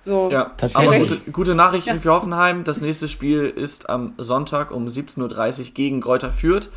[0.03, 0.31] so.
[0.31, 2.01] Ja, aber gute, gute Nachrichten ja.
[2.01, 2.65] für Hoffenheim.
[2.65, 6.71] Das nächste Spiel ist am Sonntag um 17.30 Uhr gegen Kräuter Fürth.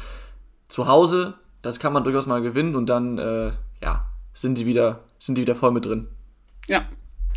[0.68, 3.52] Zu Hause, das kann man durchaus mal gewinnen und dann, äh,
[3.82, 6.08] ja, sind die wieder, sind die wieder voll mit drin.
[6.68, 6.86] Ja.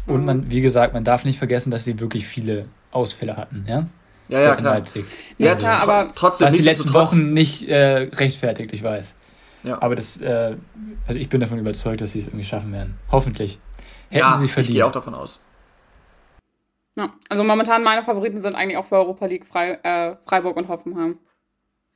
[0.07, 3.87] Und man, wie gesagt, man darf nicht vergessen, dass sie wirklich viele Ausfälle hatten, ja?
[4.33, 4.75] Ja, ja, klar.
[4.77, 5.05] Leipzig.
[5.37, 6.49] Ja, also, klar, aber trotzdem.
[6.49, 9.15] Was die letzten Wochen nicht äh, rechtfertigt, ich weiß.
[9.63, 9.81] Ja.
[9.83, 10.57] Aber das, äh,
[11.07, 12.99] also ich bin davon überzeugt, dass sie es irgendwie schaffen werden.
[13.11, 13.61] Hoffentlich.
[14.11, 14.71] Hätten ja, sie verdient.
[14.71, 15.41] Ich gehe auch davon aus.
[16.97, 20.69] Ja, also momentan meine Favoriten sind eigentlich auch für Europa League Frei, äh, Freiburg und
[20.69, 21.19] Hoffenheim.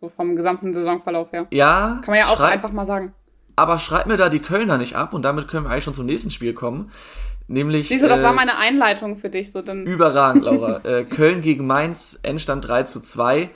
[0.00, 1.46] So vom gesamten Saisonverlauf her.
[1.50, 2.00] Ja.
[2.02, 3.14] Kann man ja auch einfach mal sagen.
[3.56, 6.04] Aber schreibt mir da die Kölner nicht ab und damit können wir eigentlich schon zum
[6.04, 6.90] nächsten Spiel kommen.
[7.48, 7.88] Nämlich.
[7.88, 9.52] Siehst du, das äh, war meine Einleitung für dich.
[9.52, 9.84] So dann.
[9.84, 10.80] Überragend, Laura.
[10.84, 13.50] äh, Köln gegen Mainz, Endstand 3 zu 2.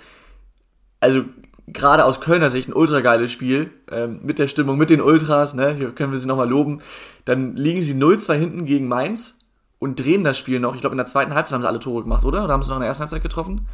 [1.00, 1.24] Also
[1.66, 3.70] gerade aus Kölner Sicht ein ultra geiles Spiel.
[3.90, 5.74] Ähm, mit der Stimmung, mit den Ultras, ne?
[5.74, 6.81] Hier können wir sie nochmal loben.
[7.24, 9.38] Dann liegen sie 0-2 hinten gegen Mainz
[9.79, 10.74] und drehen das Spiel noch.
[10.74, 12.44] Ich glaube, in der zweiten Halbzeit haben sie alle Tore gemacht, oder?
[12.44, 13.66] Oder haben sie noch in der ersten Halbzeit getroffen?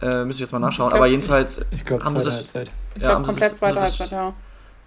[0.00, 0.90] Äh, müsste ich jetzt mal nachschauen.
[0.90, 2.36] Glaub, Aber jedenfalls ich, ich glaub, haben sie das.
[2.36, 2.70] Halbzeit.
[2.94, 4.34] Ich ja, glaube, komplett das, zweite Halbzeit, ja.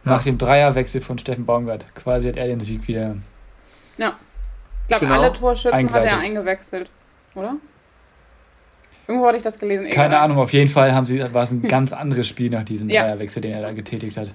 [0.05, 1.93] Nach dem Dreierwechsel von Steffen Baumgart.
[1.93, 3.17] Quasi hat er den Sieg wieder.
[3.97, 4.15] Ja.
[4.89, 5.21] Ich glaube, genau.
[5.21, 6.89] alle Torschützen hat er eingewechselt,
[7.35, 7.57] oder?
[9.07, 9.85] Irgendwo hatte ich das gelesen.
[9.85, 9.95] Egal.
[9.95, 12.89] Keine Ahnung, auf jeden Fall haben sie, war es ein ganz anderes Spiel nach diesem
[12.89, 13.03] ja.
[13.03, 14.33] Dreierwechsel, den er da getätigt hat.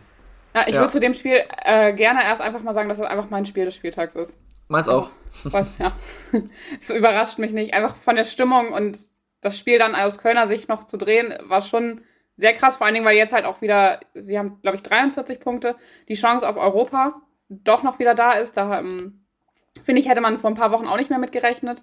[0.54, 0.80] Ja, ich ja.
[0.80, 3.46] würde zu dem Spiel äh, gerne erst einfach mal sagen, dass es das einfach mein
[3.46, 4.38] Spiel des Spieltags ist.
[4.68, 5.10] Meins auch.
[5.42, 5.90] Was, ja.
[6.80, 7.74] so überrascht mich nicht.
[7.74, 8.98] Einfach von der Stimmung und
[9.40, 12.02] das Spiel dann aus Kölner Sicht noch zu drehen, war schon
[12.36, 12.76] sehr krass.
[12.76, 15.74] Vor allen Dingen, weil jetzt halt auch wieder, sie haben, glaube ich, 43 Punkte,
[16.08, 17.14] die Chance auf Europa
[17.48, 18.56] doch noch wieder da ist.
[18.56, 19.23] Da ähm,
[19.82, 21.82] finde ich, hätte man vor ein paar Wochen auch nicht mehr mitgerechnet.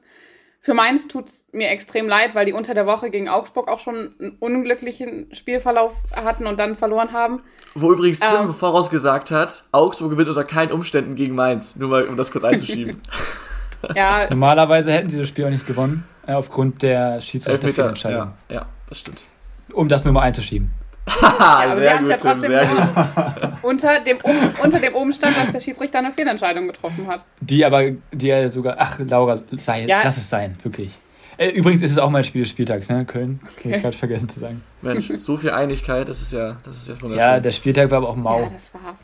[0.64, 3.80] Für Mainz tut es mir extrem leid, weil die unter der Woche gegen Augsburg auch
[3.80, 7.42] schon einen unglücklichen Spielverlauf hatten und dann verloren haben.
[7.74, 11.78] Wo übrigens Tim ähm, vorausgesagt hat, Augsburg gewinnt unter keinen Umständen gegen Mainz.
[11.78, 13.02] Nur mal, um das kurz einzuschieben.
[13.96, 14.30] ja.
[14.30, 18.34] Normalerweise hätten sie das Spiel auch nicht gewonnen, äh, aufgrund der Schiedsrichterentscheidung.
[18.48, 19.26] Ja, ja, das stimmt.
[19.74, 20.72] Um das nur mal einzuschieben.
[21.22, 22.94] ja, sehr gut, ja Tim, sehr gut.
[23.64, 24.20] unter, dem,
[24.64, 27.26] unter dem Umstand, dass der Schiedsrichter eine Fehlentscheidung getroffen hat.
[27.40, 30.04] Die aber, die er sogar, ach Laura, sei, ja.
[30.04, 31.00] lass es sein, wirklich.
[31.38, 33.06] Äh, übrigens ist es auch mal ein Spiel des Spieltags, ne?
[33.06, 33.40] Köln.
[33.44, 33.80] Okay, okay.
[33.80, 34.64] gerade vergessen zu sagen.
[34.82, 37.18] Mensch, so viel Einigkeit, das ist ja, das ist ja wunderschön.
[37.18, 38.44] Ja, der Spieltag war aber auch mau.
[38.44, 38.98] Ja, das war.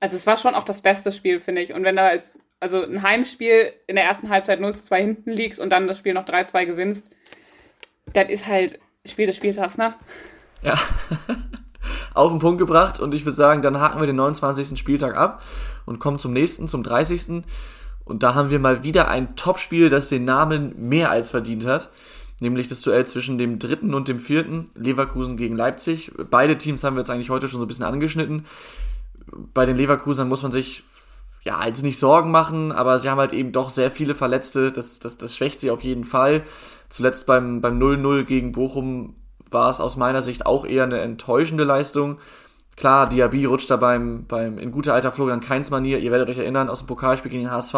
[0.00, 1.72] Also es war schon auch das beste Spiel, finde ich.
[1.72, 5.30] Und wenn da als, also ein Heimspiel in der ersten Halbzeit 0 zu 2 hinten
[5.30, 7.10] liegst und dann das Spiel noch 3-2 gewinnst,
[8.12, 9.94] das ist halt Spiel des Spieltags, ne?
[10.62, 10.78] Ja.
[12.14, 14.78] Auf den Punkt gebracht und ich würde sagen, dann haken wir den 29.
[14.78, 15.42] Spieltag ab
[15.86, 17.42] und kommen zum nächsten, zum 30.
[18.04, 21.90] Und da haben wir mal wieder ein Topspiel, das den Namen mehr als verdient hat.
[22.40, 26.12] Nämlich das Duell zwischen dem dritten und dem vierten, Leverkusen gegen Leipzig.
[26.30, 28.46] Beide Teams haben wir jetzt eigentlich heute schon so ein bisschen angeschnitten.
[29.52, 30.84] Bei den Leverkusern muss man sich
[31.42, 34.72] ja, jetzt nicht Sorgen machen, aber sie haben halt eben doch sehr viele Verletzte.
[34.72, 36.44] Das, das, das schwächt sie auf jeden Fall.
[36.88, 39.14] Zuletzt beim, beim 0-0 gegen Bochum
[39.50, 42.18] war es aus meiner Sicht auch eher eine enttäuschende Leistung.
[42.78, 46.38] Klar, Diaby rutscht da beim, beim in guter alter Florian Keins Manier, ihr werdet euch
[46.38, 47.74] erinnern, aus dem Pokalspiel gegen den HSV,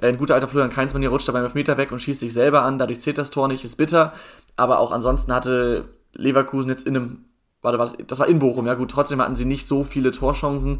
[0.00, 2.32] äh, in guter alter Florian Keins Manier rutscht da beim Elfmeter weg und schießt sich
[2.32, 4.14] selber an, dadurch zählt das Tor nicht, ist bitter,
[4.56, 7.24] aber auch ansonsten hatte Leverkusen jetzt in einem,
[7.60, 10.78] warte, was, das war in Bochum, ja gut, trotzdem hatten sie nicht so viele Torchancen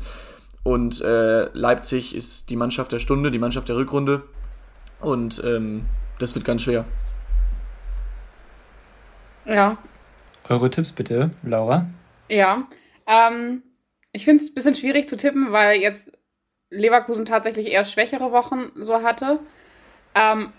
[0.63, 4.23] und äh, Leipzig ist die Mannschaft der Stunde, die Mannschaft der Rückrunde
[5.01, 5.85] und ähm,
[6.19, 6.87] das wird ganz schwer.
[9.45, 9.77] Ja,
[10.51, 11.87] eure Tipps bitte, Laura.
[12.29, 12.65] Ja,
[13.07, 13.63] ähm,
[14.13, 16.13] ich finde es ein bisschen schwierig zu tippen, weil jetzt
[16.71, 19.41] Leverkusen tatsächlich eher schwächere Wochen so hatte.
[20.15, 20.53] Ähm,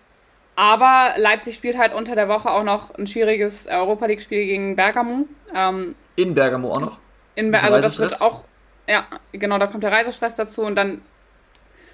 [0.56, 5.27] aber Leipzig spielt halt unter der Woche auch noch ein schwieriges Europa League-Spiel gegen Bergamo.
[5.56, 6.99] Ähm, in Bergamo auch noch?
[7.36, 8.43] In Ber also das wird auch,
[8.88, 11.01] ja, genau, da kommt der Reisestress dazu und dann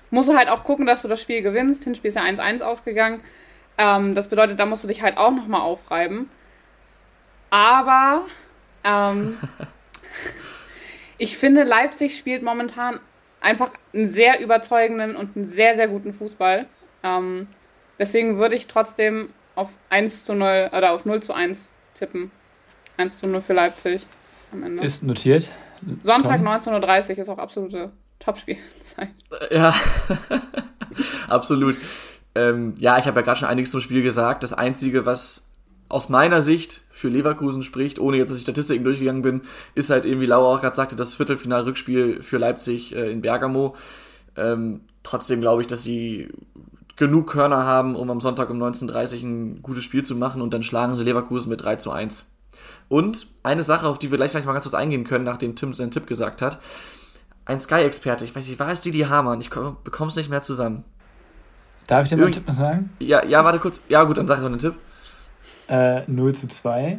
[0.10, 1.84] musst du halt auch gucken, dass du das Spiel gewinnst.
[1.84, 3.22] Hinspiel ist ja 1-1 ausgegangen.
[3.78, 6.30] Ähm, das bedeutet, da musst du dich halt auch nochmal aufreiben.
[7.50, 8.26] Aber
[8.84, 9.38] ähm,
[11.18, 13.00] ich finde, Leipzig spielt momentan
[13.42, 16.66] einfach einen sehr überzeugenden und einen sehr, sehr guten Fußball.
[17.04, 17.48] Ähm,
[18.00, 22.32] deswegen würde ich trotzdem auf 1 zu 0 oder auf 0 zu 1 tippen.
[22.98, 24.06] 1 zu 0 für Leipzig
[24.52, 24.84] am Ende.
[24.84, 25.52] Ist notiert.
[26.02, 29.10] Sonntag 19.30 Uhr ist auch absolute Topspielzeit.
[29.52, 29.74] Ja,
[31.30, 31.78] absolut.
[32.34, 34.44] Ähm, ja, ich habe ja gerade schon einiges zum Spiel gesagt.
[34.44, 35.47] Das Einzige, was
[35.90, 39.42] aus meiner Sicht für Leverkusen spricht, ohne jetzt, dass ich Statistiken durchgegangen bin,
[39.76, 43.76] ist halt eben, wie Laura auch gerade sagte, das Viertelfinal-Rückspiel für Leipzig äh, in Bergamo.
[44.36, 46.30] Ähm, trotzdem glaube ich, dass sie
[46.96, 50.54] genug Körner haben, um am Sonntag um 19.30 Uhr ein gutes Spiel zu machen und
[50.54, 52.26] dann schlagen sie Leverkusen mit 3 zu 1.
[52.90, 55.74] Und eine Sache, auf die wir gleich vielleicht mal ganz kurz eingehen können, nachdem Tim
[55.74, 56.60] seinen Tipp gesagt hat.
[57.46, 59.40] Ein Sky-Experte, ich weiß nicht, war es Didi Hamann?
[59.40, 60.84] Ich bekomme es nicht mehr zusammen.
[61.86, 62.90] Darf ich dir mal einen Tipp noch sagen?
[63.00, 63.80] Ja, ja, warte kurz.
[63.88, 64.76] Ja, gut, dann sag ich so einen Tipp.
[65.70, 66.98] Äh, 0 zu 2.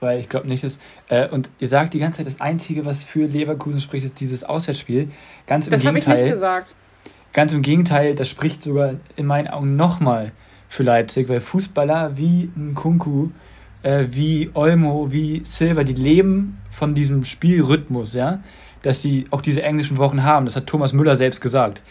[0.00, 0.78] Weil ich glaube nicht, dass.
[1.08, 4.44] Äh, und ihr sagt die ganze Zeit, das Einzige, was für Leverkusen spricht, ist dieses
[4.44, 5.08] Auswärtsspiel.
[5.46, 6.00] Ganz im das Gegenteil.
[6.00, 6.74] Das habe ich nicht gesagt.
[7.32, 10.32] Ganz im Gegenteil, das spricht sogar in meinen Augen nochmal
[10.68, 13.30] für Leipzig, weil Fußballer wie Nkunku,
[13.82, 18.40] äh, wie Olmo, wie Silva, die leben von diesem Spielrhythmus, ja,
[18.82, 20.44] dass sie auch diese englischen Wochen haben.
[20.46, 21.82] Das hat Thomas Müller selbst gesagt.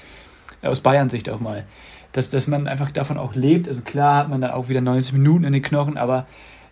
[0.62, 1.66] Aus Bayern Sicht auch mal
[2.14, 3.68] dass, dass man einfach davon auch lebt.
[3.68, 6.26] Also klar hat man dann auch wieder 90 Minuten in den Knochen, aber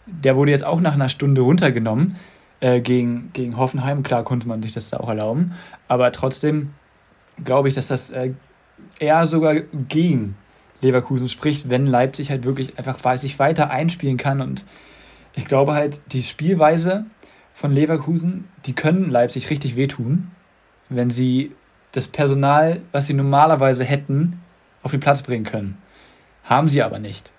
[0.05, 2.15] der wurde jetzt auch nach einer Stunde runtergenommen
[2.59, 4.03] äh, gegen, gegen Hoffenheim.
[4.03, 5.53] Klar konnte man sich das da auch erlauben,
[5.87, 6.71] aber trotzdem
[7.43, 8.31] glaube ich, dass das äh,
[8.99, 10.35] eher sogar gegen
[10.81, 14.41] Leverkusen spricht, wenn Leipzig halt wirklich einfach sich weiter einspielen kann.
[14.41, 14.65] Und
[15.33, 17.05] ich glaube halt, die Spielweise
[17.53, 20.31] von Leverkusen, die können Leipzig richtig wehtun,
[20.89, 21.51] wenn sie
[21.91, 24.41] das Personal, was sie normalerweise hätten,
[24.83, 25.77] auf den Platz bringen können.
[26.43, 27.31] Haben sie aber nicht.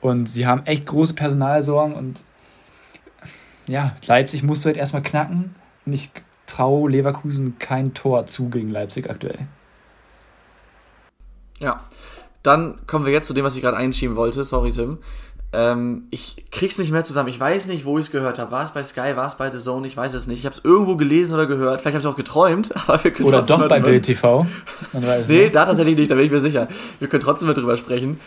[0.00, 2.24] Und sie haben echt große Personalsorgen und
[3.66, 6.10] ja, Leipzig musste halt erstmal knacken und ich
[6.46, 9.46] traue Leverkusen kein Tor zu gegen Leipzig aktuell.
[11.58, 11.80] Ja,
[12.42, 14.44] dann kommen wir jetzt zu dem, was ich gerade einschieben wollte.
[14.44, 14.98] Sorry, Tim.
[15.50, 17.30] Ähm, ich krieg's nicht mehr zusammen.
[17.30, 18.52] Ich weiß nicht, wo ich es gehört habe.
[18.52, 19.86] War es bei Sky, war es bei The Zone?
[19.86, 20.40] Ich weiß es nicht.
[20.40, 21.80] Ich habe es irgendwo gelesen oder gehört.
[21.80, 22.74] Vielleicht habe ich auch geträumt.
[22.86, 24.46] Aber wir können oder doch bei Bild TV.
[24.92, 25.54] nee, nicht.
[25.54, 26.10] da tatsächlich nicht.
[26.10, 26.68] Da bin ich mir sicher.
[26.98, 28.20] Wir können trotzdem mal drüber sprechen.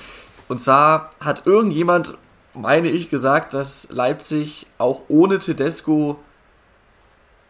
[0.48, 2.18] Und zwar hat irgendjemand,
[2.56, 6.18] meine ich, gesagt, dass Leipzig auch ohne Tedesco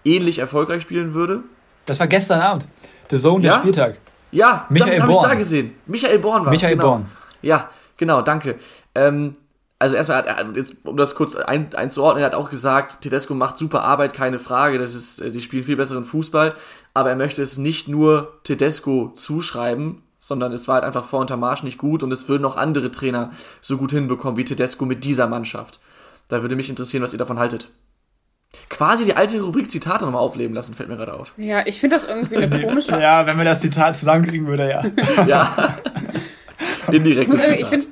[0.03, 1.43] ähnlich erfolgreich spielen würde.
[1.85, 2.67] Das war gestern Abend.
[3.09, 3.53] The Zone, ja?
[3.53, 3.97] der Spieltag.
[4.31, 5.11] Ja, Michael Born.
[5.11, 5.75] ich da gesehen.
[5.85, 6.89] Michael Born war Michael genau.
[6.89, 7.05] Born.
[7.41, 8.55] Ja, genau, danke.
[8.95, 9.33] Ähm,
[9.81, 10.23] also erstmal,
[10.55, 14.37] jetzt, um das kurz ein, einzuordnen, er hat auch gesagt, Tedesco macht super Arbeit, keine
[14.37, 16.53] Frage, das ist, äh, die spielen viel besseren Fußball,
[16.93, 21.63] aber er möchte es nicht nur Tedesco zuschreiben, sondern es war halt einfach vor Untermarsch
[21.63, 25.27] nicht gut und es würden auch andere Trainer so gut hinbekommen wie Tedesco mit dieser
[25.27, 25.79] Mannschaft.
[26.27, 27.69] Da würde mich interessieren, was ihr davon haltet.
[28.69, 31.33] Quasi die alte Rubrik Zitate nochmal aufleben lassen, fällt mir gerade auf.
[31.37, 32.91] Ja, ich finde das irgendwie eine komische.
[33.01, 35.25] ja, wenn wir das Zitat zusammenkriegen würde, ja.
[35.25, 35.77] ja.
[36.91, 37.61] Indirektes Zitat.
[37.61, 37.87] Ich find,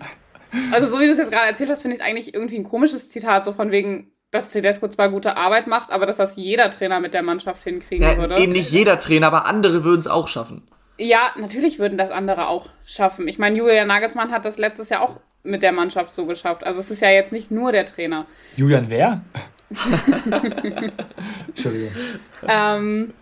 [0.71, 2.63] also, so wie du es jetzt gerade erzählt hast, finde ich es eigentlich irgendwie ein
[2.63, 6.69] komisches Zitat, so von wegen, dass Tedesco zwar gute Arbeit macht, aber dass das jeder
[6.71, 8.37] Trainer mit der Mannschaft hinkriegen ja, würde.
[8.37, 10.63] Eben nicht jeder Trainer, aber andere würden es auch schaffen.
[10.97, 13.27] Ja, natürlich würden das andere auch schaffen.
[13.27, 16.65] Ich meine, Julian Nagelsmann hat das letztes Jahr auch mit der Mannschaft so geschafft.
[16.65, 18.25] Also es ist ja jetzt nicht nur der Trainer.
[18.55, 19.21] Julian wer?
[21.47, 21.91] Entschuldigung.
[22.47, 23.13] Ähm,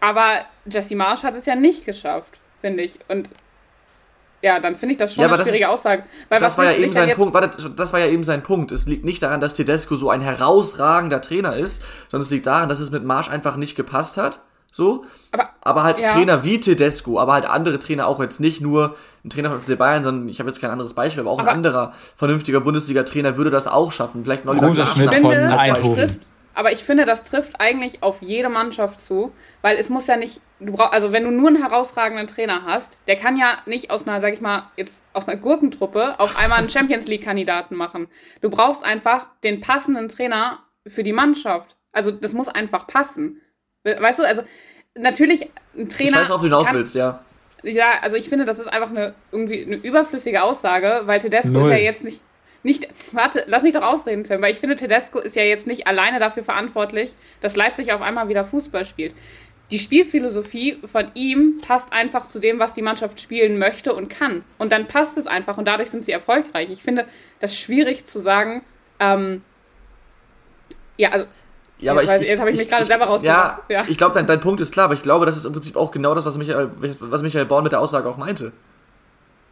[0.00, 2.98] aber Jesse Marsch hat es ja nicht geschafft, finde ich.
[3.08, 3.30] Und
[4.42, 6.04] ja, dann finde ich das schon ja, eine schwierige ist, Aussage.
[6.28, 7.34] Weil das war ja eben sein Punkt.
[7.34, 8.70] Warte, das war ja eben sein Punkt.
[8.70, 12.68] Es liegt nicht daran, dass Tedesco so ein herausragender Trainer ist, sondern es liegt daran,
[12.68, 14.42] dass es mit Marsch einfach nicht gepasst hat.
[14.70, 15.04] So.
[15.32, 16.12] Aber, aber halt ja.
[16.12, 19.78] Trainer wie Tedesco, aber halt andere Trainer auch jetzt nicht nur ein Trainer von FC
[19.78, 23.36] Bayern, sondern ich habe jetzt kein anderes Beispiel, aber auch aber ein anderer vernünftiger Bundesliga-Trainer
[23.36, 24.24] würde das auch schaffen.
[24.24, 25.04] Vielleicht noch Oliver Glasner.
[25.04, 26.16] Ich finde,
[26.58, 29.30] aber ich finde, das trifft eigentlich auf jede Mannschaft zu,
[29.62, 32.98] weil es muss ja nicht, du brauch, also wenn du nur einen herausragenden Trainer hast,
[33.06, 36.58] der kann ja nicht aus einer, sag ich mal, jetzt aus einer Gurkentruppe auf einmal
[36.58, 38.08] einen Champions League-Kandidaten machen.
[38.40, 41.76] Du brauchst einfach den passenden Trainer für die Mannschaft.
[41.92, 43.40] Also das muss einfach passen.
[43.84, 44.42] Weißt du, also
[44.96, 46.10] natürlich ein Trainer.
[46.10, 47.22] Ich weiß, worauf du hinaus willst, ja.
[47.62, 51.70] Ja, also ich finde, das ist einfach eine irgendwie eine überflüssige Aussage, weil Tedesco Null.
[51.70, 52.24] ist ja jetzt nicht
[52.62, 55.86] nicht, warte, lass mich doch ausreden, Tim, weil ich finde, Tedesco ist ja jetzt nicht
[55.86, 59.14] alleine dafür verantwortlich, dass Leipzig auf einmal wieder Fußball spielt.
[59.70, 64.42] Die Spielphilosophie von ihm passt einfach zu dem, was die Mannschaft spielen möchte und kann.
[64.56, 66.70] Und dann passt es einfach und dadurch sind sie erfolgreich.
[66.70, 67.06] Ich finde
[67.38, 68.62] das schwierig zu sagen,
[68.98, 69.42] ähm,
[70.96, 71.26] ja, also
[71.80, 73.62] ja, jetzt, ich, jetzt habe ich mich gerade selber rausgebracht.
[73.68, 73.84] Ja, ja.
[73.88, 75.92] ich glaube, dein, dein Punkt ist klar, aber ich glaube, das ist im Prinzip auch
[75.92, 78.52] genau das, was Michael, was Michael Born mit der Aussage auch meinte.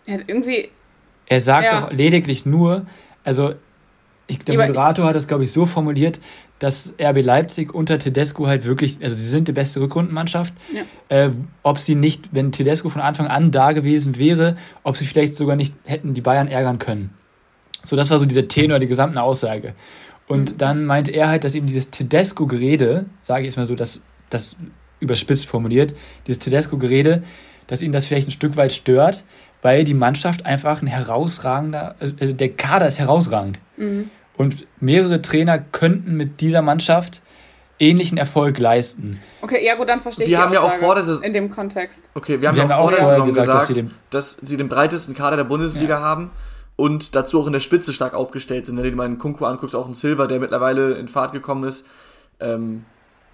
[0.07, 0.71] Ja, irgendwie,
[1.27, 1.81] er sagt ja.
[1.81, 2.87] doch lediglich nur,
[3.25, 3.55] also
[4.29, 6.21] ich, der Moderator hat das, glaube ich, so formuliert,
[6.59, 10.55] dass RB Leipzig unter Tedesco halt wirklich, also sie sind die beste Rückrundenmannschaft.
[10.73, 10.83] Ja.
[11.09, 11.31] Äh,
[11.63, 15.55] ob sie nicht, wenn Tedesco von Anfang an da gewesen wäre, ob sie vielleicht sogar
[15.55, 17.11] nicht hätten die Bayern ärgern können.
[17.83, 19.75] So, das war so dieser Tenor der gesamten Aussage.
[20.27, 20.59] Und mhm.
[20.59, 24.57] dann meinte er halt, dass eben dieses Tedesco-Gerede, sage ich jetzt mal so, das, das
[24.99, 25.95] überspitzt formuliert,
[26.27, 27.23] dieses Tedesco-Gerede,
[27.67, 29.25] dass ihn das vielleicht ein Stück weit stört,
[29.67, 33.59] weil die Mannschaft einfach ein herausragender, also der Kader ist herausragend.
[33.77, 34.11] Mhm.
[34.37, 37.21] Und mehrere Trainer könnten mit dieser Mannschaft
[37.81, 39.21] ähnlichen Erfolg leisten.
[39.43, 41.51] Okay, ja gut, dann verstehe ich Wir haben ja auch vor der Saison in dem
[41.51, 42.09] Kontext.
[42.15, 44.57] Okay, wir haben wir ja auch vor der Saison gesagt, gesagt dass, sie dass, sie
[44.57, 46.01] den breitesten Kader der Bundesliga ja.
[46.01, 46.31] haben
[46.77, 48.77] und dazu auch in der Spitze stark aufgestellt sind.
[48.77, 51.65] Wenn du dir mal einen Kunku anguckst, auch einen Silver, der mittlerweile in Fahrt gekommen
[51.65, 51.89] ist.
[52.39, 52.85] Ähm,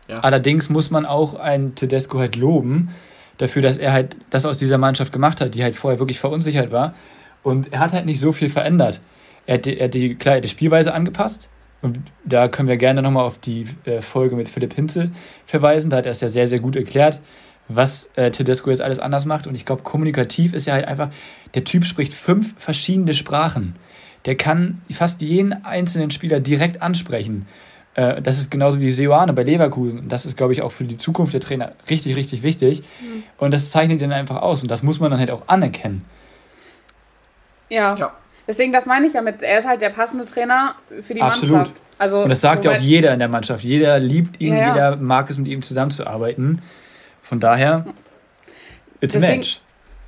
[0.08, 0.16] ja.
[0.20, 2.88] Allerdings muss man auch einen Tedesco halt loben
[3.42, 6.70] dafür, dass er halt das aus dieser Mannschaft gemacht hat, die halt vorher wirklich verunsichert
[6.70, 6.94] war.
[7.42, 9.00] Und er hat halt nicht so viel verändert.
[9.46, 11.50] Er hat die, er hat die, klar, die Spielweise angepasst.
[11.82, 15.10] Und da können wir gerne nochmal auf die äh, Folge mit Philipp Hinze
[15.44, 15.90] verweisen.
[15.90, 17.20] Da hat er es ja sehr, sehr gut erklärt,
[17.66, 19.48] was äh, Tedesco jetzt alles anders macht.
[19.48, 21.10] Und ich glaube, kommunikativ ist er halt einfach,
[21.54, 23.74] der Typ spricht fünf verschiedene Sprachen.
[24.24, 27.46] Der kann fast jeden einzelnen Spieler direkt ansprechen.
[27.94, 30.00] Äh, das ist genauso wie Seoane bei Leverkusen.
[30.00, 32.82] Und das ist, glaube ich, auch für die Zukunft der Trainer richtig, richtig wichtig.
[33.00, 33.22] Mhm.
[33.38, 34.62] Und das zeichnet ihn einfach aus.
[34.62, 36.04] Und das muss man dann halt auch anerkennen.
[37.68, 37.96] Ja.
[37.96, 38.12] ja.
[38.46, 41.56] Deswegen, das meine ich ja mit, er ist halt der passende Trainer für die Absolut.
[41.56, 41.80] Mannschaft.
[41.98, 43.62] Also, und das sagt ja auch jeder in der Mannschaft.
[43.62, 44.74] Jeder liebt ihn, ja, ja.
[44.74, 46.60] jeder mag es, mit ihm zusammenzuarbeiten.
[47.20, 47.86] Von daher,
[49.00, 49.60] it's Deswegen, a match.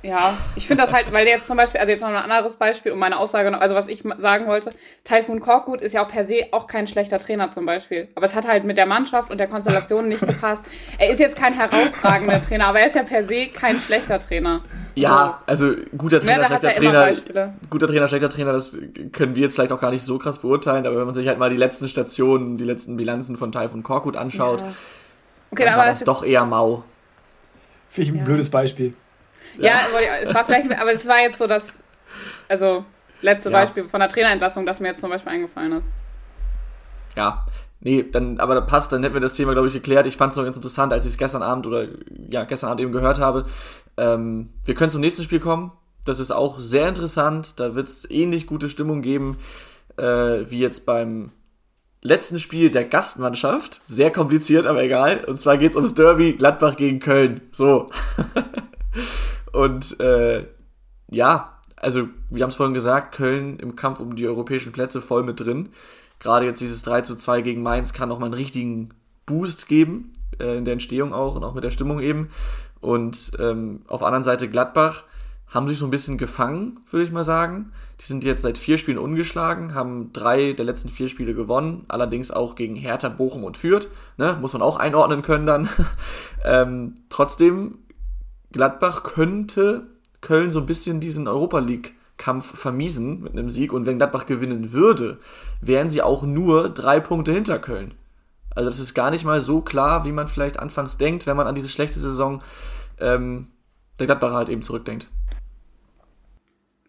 [0.05, 2.91] Ja, ich finde das halt, weil jetzt zum Beispiel, also jetzt noch ein anderes Beispiel,
[2.91, 4.69] um meine Aussage noch, also was ich sagen wollte,
[5.03, 8.07] Taifun Korkut ist ja auch per se auch kein schlechter Trainer zum Beispiel.
[8.13, 10.63] Aber es hat halt mit der Mannschaft und der Konstellation nicht gepasst.
[10.99, 14.61] Er ist jetzt kein herausragender Trainer, aber er ist ja per se kein schlechter Trainer.
[14.93, 18.77] Ja, also guter Trainer, ja, schlechter Trainer, guter Trainer, schlechter Trainer, das
[19.11, 21.39] können wir jetzt vielleicht auch gar nicht so krass beurteilen, aber wenn man sich halt
[21.39, 24.67] mal die letzten Stationen, die letzten Bilanzen von Taifun Korkut anschaut, ja.
[25.51, 26.83] okay, dann war das doch eher mau.
[27.89, 28.23] Finde ich ein ja.
[28.23, 28.93] blödes Beispiel.
[29.57, 31.77] Ja, ja es war vielleicht, aber es war jetzt so das,
[32.47, 32.85] also
[33.21, 33.59] letzte ja.
[33.59, 35.91] Beispiel von der Trainerentlassung, das mir jetzt zum Beispiel eingefallen ist.
[37.15, 37.45] Ja,
[37.79, 40.05] nee, dann, aber da passt, dann hätten wir das Thema, glaube ich, geklärt.
[40.05, 41.87] Ich fand es noch ganz interessant, als ich es gestern Abend oder
[42.29, 43.45] ja, gestern Abend eben gehört habe.
[43.97, 45.71] Ähm, wir können zum nächsten Spiel kommen.
[46.05, 47.59] Das ist auch sehr interessant.
[47.59, 49.37] Da wird es ähnlich gute Stimmung geben,
[49.97, 51.31] äh, wie jetzt beim
[52.01, 53.81] letzten Spiel der Gastmannschaft.
[53.87, 55.23] Sehr kompliziert, aber egal.
[55.25, 57.41] Und zwar geht es ums Derby Gladbach gegen Köln.
[57.51, 57.87] So.
[59.55, 60.45] Und äh,
[61.09, 65.23] ja, also wir haben es vorhin gesagt, Köln im Kampf um die europäischen Plätze voll
[65.23, 65.69] mit drin.
[66.19, 68.89] Gerade jetzt dieses 3 zu 2 gegen Mainz kann nochmal einen richtigen
[69.25, 72.29] Boost geben, äh, in der Entstehung auch und auch mit der Stimmung eben.
[72.81, 75.05] Und ähm, auf der anderen Seite Gladbach
[75.47, 77.71] haben sich so ein bisschen gefangen, würde ich mal sagen.
[78.01, 82.29] Die sind jetzt seit vier Spielen ungeschlagen, haben drei der letzten vier Spiele gewonnen, allerdings
[82.29, 83.87] auch gegen Hertha, Bochum und Fürth.
[84.17, 84.37] Ne?
[84.41, 85.69] Muss man auch einordnen können dann.
[86.43, 87.79] ähm, trotzdem
[88.55, 89.85] Gladbach könnte
[90.21, 94.25] Köln so ein bisschen diesen Europa League Kampf vermiesen mit einem Sieg und wenn Gladbach
[94.27, 95.19] gewinnen würde,
[95.59, 97.95] wären sie auch nur drei Punkte hinter Köln.
[98.55, 101.47] Also das ist gar nicht mal so klar, wie man vielleicht anfangs denkt, wenn man
[101.47, 102.41] an diese schlechte Saison
[103.01, 103.51] ähm,
[103.99, 105.09] der Gladbacher halt eben zurückdenkt.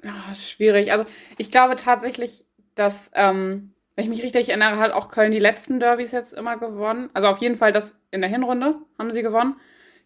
[0.05, 0.93] Ja, schwierig.
[0.93, 1.05] Also
[1.37, 2.45] ich glaube tatsächlich,
[2.77, 6.59] dass, ähm, wenn ich mich richtig erinnere, hat auch Köln die letzten Derbys jetzt immer
[6.59, 7.11] gewonnen.
[7.13, 9.57] Also auf jeden Fall das in der Hinrunde haben sie gewonnen.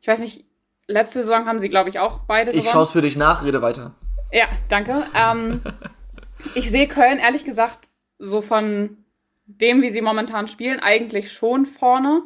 [0.01, 0.46] Ich weiß nicht,
[0.90, 2.66] letzte Saison haben sie, glaube ich, auch beide gewonnen.
[2.66, 3.94] Ich schaue es für dich nach, rede weiter.
[4.33, 5.05] Ja, danke.
[5.14, 5.62] Ähm,
[6.55, 7.79] ich sehe Köln, ehrlich gesagt,
[8.18, 9.05] so von
[9.46, 12.22] dem, wie sie momentan spielen, eigentlich schon vorne.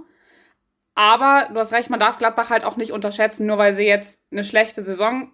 [0.94, 4.20] Aber du hast recht, man darf Gladbach halt auch nicht unterschätzen, nur weil sie jetzt
[4.30, 5.32] eine schlechte Saison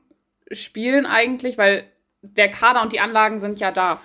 [0.50, 1.84] spielen eigentlich, weil
[2.22, 4.00] der Kader und die Anlagen sind ja da.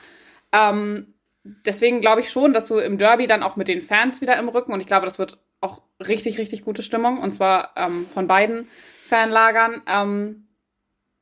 [0.51, 4.37] Ähm, deswegen glaube ich schon, dass du im Derby dann auch mit den Fans wieder
[4.37, 8.05] im Rücken und ich glaube, das wird auch richtig, richtig gute Stimmung und zwar ähm,
[8.07, 8.67] von beiden
[9.05, 10.47] Fanlagern, ähm,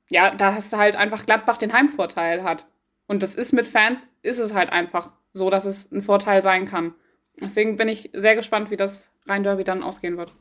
[0.10, 2.66] ja, da hast du halt einfach Gladbach den Heimvorteil hat.
[3.08, 6.66] Und das ist mit Fans, ist es halt einfach so, dass es ein Vorteil sein
[6.66, 6.94] kann.
[7.42, 10.34] Deswegen bin ich sehr gespannt, wie das Rhein-Derby dann ausgehen wird.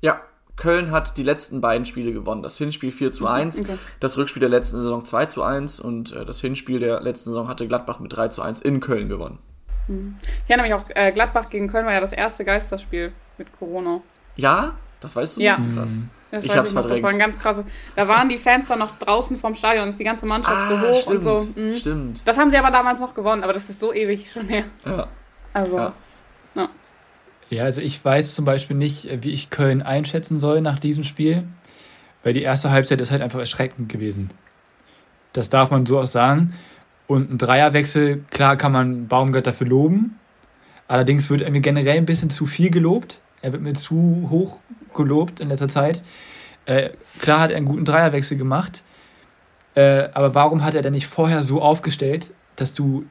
[0.00, 0.22] Ja,
[0.56, 2.42] Köln hat die letzten beiden Spiele gewonnen.
[2.42, 3.78] Das Hinspiel 4 zu 1, okay.
[4.00, 7.48] das Rückspiel der letzten Saison 2 zu 1 und äh, das Hinspiel der letzten Saison
[7.48, 9.38] hatte Gladbach mit 3 zu 1 in Köln gewonnen.
[9.86, 10.16] Mhm.
[10.48, 14.00] Ja, nämlich auch äh, Gladbach gegen Köln war ja das erste Geisterspiel mit Corona.
[14.36, 15.42] Ja, das weißt du?
[15.42, 15.60] Ja.
[15.74, 16.00] Krass.
[16.30, 16.98] Das ich hab's ich verdrängt.
[16.98, 17.64] Das war ein ganz krasse.
[17.96, 20.88] Da waren die Fans dann noch draußen vom Stadion, ist die ganze Mannschaft ah, so
[20.88, 21.60] hoch stimmt, und so.
[21.60, 21.74] Mhm.
[21.74, 22.28] Stimmt.
[22.28, 24.64] Das haben sie aber damals noch gewonnen, aber das ist so ewig schon her.
[24.84, 25.06] Ja.
[25.54, 25.76] Also.
[25.76, 25.92] Ja.
[26.54, 26.68] ja.
[27.50, 31.44] Ja, also ich weiß zum Beispiel nicht, wie ich Köln einschätzen soll nach diesem Spiel,
[32.22, 34.30] weil die erste Halbzeit ist halt einfach erschreckend gewesen.
[35.32, 36.54] Das darf man so auch sagen.
[37.06, 40.18] Und ein Dreierwechsel, klar kann man Baumgart dafür loben.
[40.88, 43.20] Allerdings wird er mir generell ein bisschen zu viel gelobt.
[43.40, 44.58] Er wird mir zu hoch
[44.98, 46.02] gelobt in letzter Zeit.
[46.66, 48.82] Äh, klar hat er einen guten Dreierwechsel gemacht,
[49.74, 53.06] äh, aber warum hat er denn nicht vorher so aufgestellt, dass du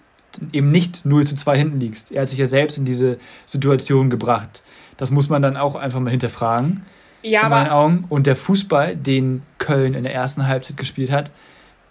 [0.51, 2.11] eben nicht 0 zu 2 hinten liegst?
[2.11, 4.63] Er hat sich ja selbst in diese Situation gebracht.
[4.97, 6.85] Das muss man dann auch einfach mal hinterfragen.
[7.23, 8.05] Ja, in meinen Augen.
[8.09, 11.31] Und der Fußball, den Köln in der ersten Halbzeit gespielt hat,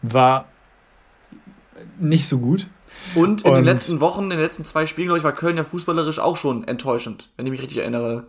[0.03, 0.47] war
[1.99, 2.69] nicht so gut.
[3.15, 5.57] Und in und den letzten Wochen, in den letzten zwei Spielen, glaube ich, war Köln
[5.57, 8.27] ja fußballerisch auch schon enttäuschend, wenn ich mich richtig erinnere.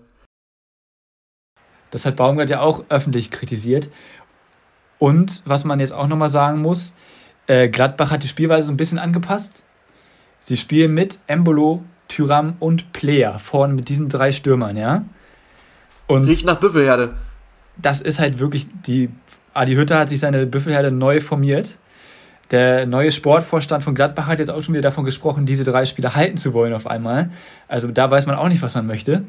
[1.91, 3.89] Das hat Baumgart ja auch öffentlich kritisiert.
[4.99, 6.93] Und was man jetzt auch nochmal sagen muss,
[7.47, 9.63] äh, Gladbach hat die Spielweise so ein bisschen angepasst.
[10.39, 15.05] Sie spielen mit Embolo, Tyram und Player vorne mit diesen drei Stürmern, ja.
[16.07, 17.13] Und Riecht nach Büffelherde.
[17.77, 19.09] Das ist halt wirklich die.
[19.53, 21.69] Adi Hütter hat sich seine Büffelherde neu formiert.
[22.51, 26.15] Der neue Sportvorstand von Gladbach hat jetzt auch schon wieder davon gesprochen, diese drei Spieler
[26.15, 27.29] halten zu wollen auf einmal.
[27.67, 29.23] Also da weiß man auch nicht, was man möchte.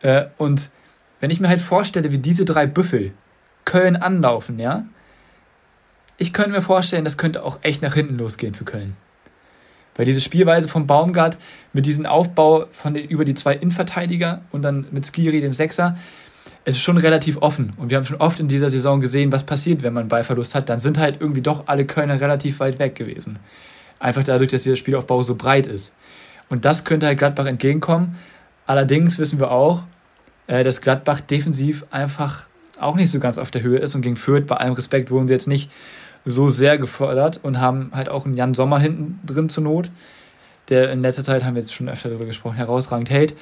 [0.00, 0.70] Äh, und
[1.20, 3.12] wenn ich mir halt vorstelle, wie diese drei Büffel
[3.64, 4.84] Köln anlaufen, ja,
[6.18, 8.96] ich könnte mir vorstellen, das könnte auch echt nach hinten losgehen für Köln.
[9.96, 11.38] Weil diese Spielweise vom Baumgart
[11.72, 15.96] mit diesem Aufbau von den, über die zwei Innenverteidiger und dann mit Skiri, dem Sechser,
[16.64, 17.72] es ist schon relativ offen.
[17.76, 20.68] Und wir haben schon oft in dieser Saison gesehen, was passiert, wenn man Ballverlust hat.
[20.68, 23.38] Dann sind halt irgendwie doch alle Kölner relativ weit weg gewesen.
[23.98, 25.94] Einfach dadurch, dass dieser Spielaufbau so breit ist.
[26.48, 28.16] Und das könnte halt Gladbach entgegenkommen.
[28.66, 29.84] Allerdings wissen wir auch,
[30.46, 32.46] äh, dass Gladbach defensiv einfach
[32.78, 35.26] auch nicht so ganz auf der Höhe ist und gegen Fürth, bei allem Respekt, wurden
[35.26, 35.70] sie jetzt nicht
[36.24, 39.90] so sehr gefordert und haben halt auch einen Jan Sommer hinten drin zur Not,
[40.68, 43.34] der in letzter Zeit, haben wir jetzt schon öfter darüber gesprochen, herausragend hält.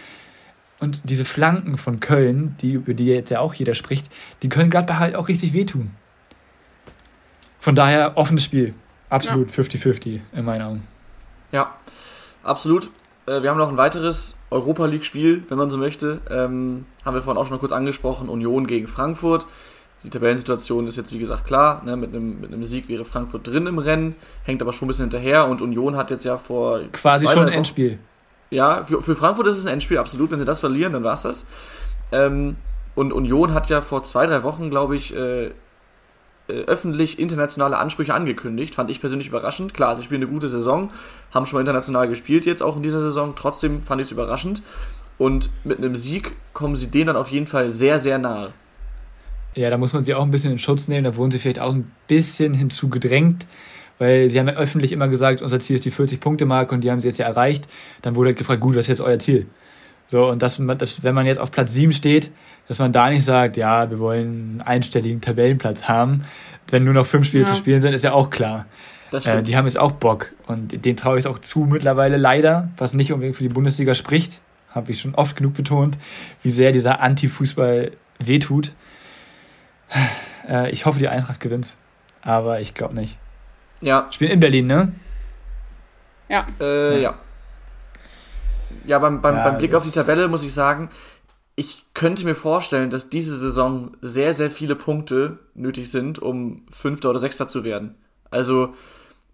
[0.81, 4.11] Und diese Flanken von Köln, die, über die jetzt ja auch jeder spricht,
[4.43, 5.93] die können Gladbach halt auch richtig wehtun.
[7.59, 8.75] Von daher offenes Spiel.
[9.09, 10.21] Absolut 50-50 ja.
[10.33, 10.83] in meinen Augen.
[11.53, 11.75] Ja,
[12.43, 12.91] absolut.
[13.27, 16.21] Äh, wir haben noch ein weiteres Europa League-Spiel, wenn man so möchte.
[16.31, 18.29] Ähm, haben wir vorhin auch schon mal kurz angesprochen.
[18.29, 19.47] Union gegen Frankfurt.
[20.03, 21.83] Die Tabellensituation ist jetzt wie gesagt klar.
[21.85, 21.97] Ne?
[21.97, 25.07] Mit, einem, mit einem Sieg wäre Frankfurt drin im Rennen, hängt aber schon ein bisschen
[25.07, 25.49] hinterher.
[25.49, 26.81] Und Union hat jetzt ja vor.
[26.93, 27.99] Quasi schon ein Endspiel.
[28.51, 30.31] Ja, für, für Frankfurt ist es ein Endspiel, absolut.
[30.31, 31.47] Wenn sie das verlieren, dann war es das.
[32.13, 32.57] Ähm,
[32.95, 35.51] und Union hat ja vor zwei, drei Wochen, glaube ich, äh, äh,
[36.49, 38.75] öffentlich internationale Ansprüche angekündigt.
[38.75, 39.75] Fand ich persönlich überraschend.
[39.75, 40.91] Klar, sie spielen eine gute Saison,
[41.33, 43.35] haben schon mal international gespielt jetzt auch in dieser Saison.
[43.37, 44.63] Trotzdem fand ich es überraschend.
[45.17, 48.53] Und mit einem Sieg kommen sie denen dann auf jeden Fall sehr, sehr nahe.
[49.55, 51.05] Ja, da muss man sie auch ein bisschen in Schutz nehmen.
[51.05, 53.47] Da wurden sie vielleicht auch ein bisschen hinzugedrängt
[53.99, 57.01] weil sie haben ja öffentlich immer gesagt, unser Ziel ist die 40-Punkte-Marke und die haben
[57.01, 57.69] sie jetzt ja erreicht.
[58.03, 59.47] Dann wurde halt gefragt, gut, was ist jetzt euer Ziel?
[60.07, 62.31] So, und das, das, wenn man jetzt auf Platz 7 steht,
[62.69, 66.23] dass man da nicht sagt, ja, wir wollen einen einstelligen Tabellenplatz haben,
[66.69, 67.51] wenn nur noch fünf Spiele ja.
[67.51, 68.67] zu spielen sind, ist ja auch klar.
[69.13, 72.71] Äh, die haben jetzt auch Bock und den traue ich es auch zu mittlerweile leider,
[72.77, 74.41] was nicht unbedingt für die Bundesliga spricht,
[74.71, 75.99] habe ich schon oft genug betont,
[76.43, 78.73] wie sehr dieser Anti-Fußball wehtut.
[80.49, 81.77] Äh, ich hoffe, die Eintracht gewinnt,
[82.23, 83.19] aber ich glaube nicht.
[83.81, 84.09] Ja.
[84.11, 84.93] Spielen in Berlin, ne?
[86.29, 86.47] Ja.
[86.61, 87.15] Äh, ja.
[88.87, 90.91] Ja, beim, beim, ja, beim Blick auf die Tabelle muss ich sagen,
[91.57, 97.11] ich könnte mir vorstellen, dass diese Saison sehr, sehr viele Punkte nötig sind, um Fünfter
[97.11, 97.95] oder Sechster zu werden.
[98.31, 98.75] Also,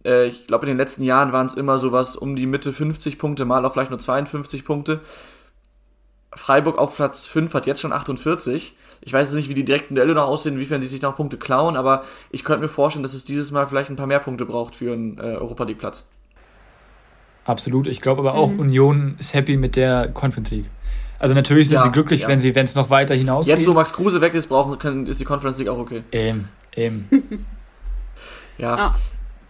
[0.04, 3.18] äh, ich glaube, in den letzten Jahren waren es immer sowas um die Mitte 50
[3.18, 5.00] Punkte, mal auch vielleicht nur 52 Punkte.
[6.34, 8.76] Freiburg auf Platz 5 hat jetzt schon 48.
[9.00, 11.38] Ich weiß jetzt nicht, wie die direkten Duelle noch aussehen, inwiefern sie sich noch Punkte
[11.38, 14.44] klauen, aber ich könnte mir vorstellen, dass es dieses Mal vielleicht ein paar mehr Punkte
[14.44, 16.06] braucht für einen äh, Europa League Platz.
[17.44, 17.86] Absolut.
[17.86, 18.60] Ich glaube aber auch, mhm.
[18.60, 20.70] Union ist happy mit der Conference League.
[21.20, 22.28] Also natürlich sind ja, sie glücklich, ja.
[22.28, 23.56] wenn sie, wenn es noch weiter hinausgeht.
[23.56, 26.02] Jetzt, wo Max Kruse weg ist, brauchen, können, ist die Conference League auch okay.
[26.10, 27.46] Eben, eben.
[28.58, 28.76] ja.
[28.76, 28.90] ja.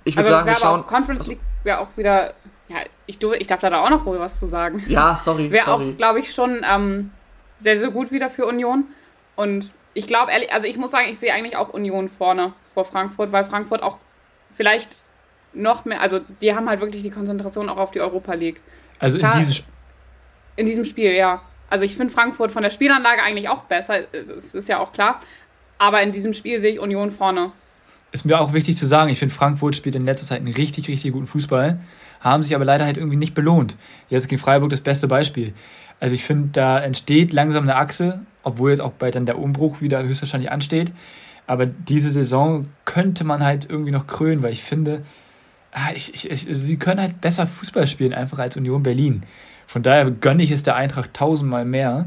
[0.04, 0.84] Ich würde sagen, wir schauen.
[0.84, 2.34] Conference League wäre auch wieder
[2.70, 4.84] ja, ich, ich darf da auch noch wohl was zu sagen.
[4.86, 5.50] Ja, sorry.
[5.50, 7.10] Wäre auch, glaube ich, schon ähm,
[7.58, 8.84] sehr, sehr gut wieder für Union.
[9.34, 12.84] Und ich glaube, ehrlich, also ich muss sagen, ich sehe eigentlich auch Union vorne vor
[12.84, 13.98] Frankfurt, weil Frankfurt auch
[14.54, 14.96] vielleicht
[15.52, 18.60] noch mehr, also die haben halt wirklich die Konzentration auch auf die Europa League.
[19.00, 19.64] Also Klar, in diesem
[20.54, 21.42] In diesem Spiel, ja.
[21.70, 25.20] Also ich finde Frankfurt von der Spielanlage eigentlich auch besser, das ist ja auch klar.
[25.78, 27.52] Aber in diesem Spiel sehe ich Union vorne.
[28.12, 30.88] Ist mir auch wichtig zu sagen, ich finde Frankfurt spielt in letzter Zeit einen richtig,
[30.88, 31.80] richtig guten Fußball
[32.20, 33.76] haben sich aber leider halt irgendwie nicht belohnt.
[34.08, 35.54] Jetzt gegen Freiburg das beste Beispiel.
[35.98, 39.80] Also ich finde, da entsteht langsam eine Achse, obwohl jetzt auch bald dann der Umbruch
[39.80, 40.92] wieder höchstwahrscheinlich ansteht.
[41.46, 45.02] Aber diese Saison könnte man halt irgendwie noch krönen, weil ich finde,
[45.72, 49.22] ah, ich, ich, ich, sie können halt besser Fußball spielen, einfach als Union Berlin.
[49.70, 52.06] Von daher gönne ich es der Eintracht tausendmal mehr.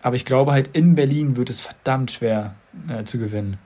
[0.00, 2.54] Aber ich glaube halt, in Berlin wird es verdammt schwer
[2.88, 3.56] äh, zu gewinnen.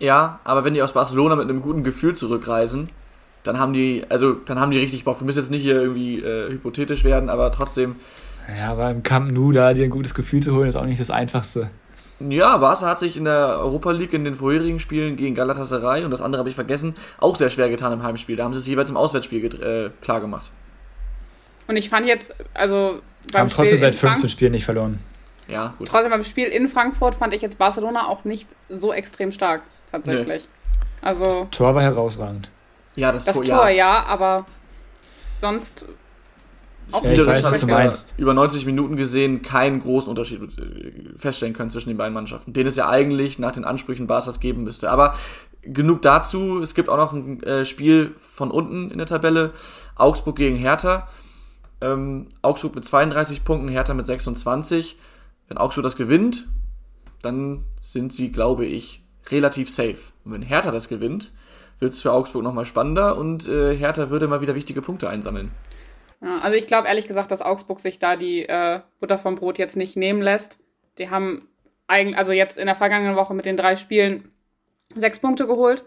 [0.00, 2.90] Ja, aber wenn die aus Barcelona mit einem guten Gefühl zurückreisen,
[3.42, 5.18] dann haben die, also dann haben die richtig Bock.
[5.18, 7.96] Wir müssen jetzt nicht hier irgendwie äh, hypothetisch werden, aber trotzdem.
[8.54, 11.00] Ja, aber im Camp Nou da dir ein gutes Gefühl zu holen, ist auch nicht
[11.00, 11.70] das Einfachste.
[12.20, 16.10] Ja, Barca hat sich in der Europa League in den vorherigen Spielen gegen Galatasaray und
[16.10, 18.36] das andere habe ich vergessen, auch sehr schwer getan im Heimspiel.
[18.36, 20.50] Da haben sie es jeweils im Auswärtsspiel äh, klar gemacht.
[21.68, 23.00] Und ich fand jetzt, also
[23.32, 24.98] beim haben trotzdem seit 15 Frank Spielen nicht verloren.
[25.46, 25.88] Ja, gut.
[25.88, 29.62] Trotzdem beim Spiel in Frankfurt fand ich jetzt Barcelona auch nicht so extrem stark,
[29.92, 30.44] tatsächlich.
[30.44, 31.06] Nee.
[31.06, 31.24] Also.
[31.24, 32.50] Das Tor war herausragend.
[32.96, 33.76] Ja, das, das Tor, Tor ja.
[33.76, 34.44] ja, aber
[35.38, 35.84] sonst
[36.90, 41.70] auch ja, spielerisch was du über 90 Minuten gesehen keinen großen Unterschied äh, feststellen können
[41.70, 44.90] zwischen den beiden Mannschaften, den es ja eigentlich nach den Ansprüchen Barca's geben müsste.
[44.90, 45.14] Aber
[45.62, 46.60] genug dazu.
[46.62, 49.52] Es gibt auch noch ein äh, Spiel von unten in der Tabelle.
[49.96, 51.08] Augsburg gegen Hertha.
[51.80, 54.96] Ähm, Augsburg mit 32 Punkten, Hertha mit 26.
[55.48, 56.46] Wenn Augsburg das gewinnt,
[57.22, 59.98] dann sind sie, glaube ich, relativ safe.
[60.24, 61.30] Und wenn Hertha das gewinnt,
[61.78, 65.50] wird es für Augsburg nochmal spannender und äh, Hertha würde mal wieder wichtige Punkte einsammeln.
[66.20, 69.76] Also ich glaube ehrlich gesagt, dass Augsburg sich da die äh, Butter vom Brot jetzt
[69.76, 70.58] nicht nehmen lässt.
[70.98, 71.48] Die haben
[71.86, 74.32] eigentlich, also jetzt in der vergangenen Woche mit den drei Spielen
[74.94, 75.84] sechs Punkte geholt.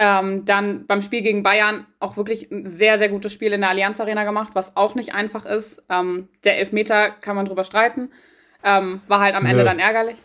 [0.00, 3.70] Ähm, dann beim Spiel gegen Bayern auch wirklich ein sehr, sehr gutes Spiel in der
[3.70, 5.82] Allianz Arena gemacht, was auch nicht einfach ist.
[5.88, 8.10] Ähm, der Elfmeter kann man drüber streiten.
[8.62, 9.64] Ähm, war halt am Ende Nö.
[9.64, 10.16] dann ärgerlich.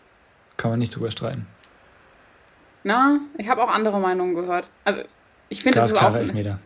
[0.57, 1.47] Kann man nicht drüber streiten.
[2.83, 4.69] Na, ich habe auch andere Meinungen gehört.
[4.83, 5.01] Also,
[5.49, 6.15] ich finde, es ist auch.
[6.15, 6.59] Elfmeter.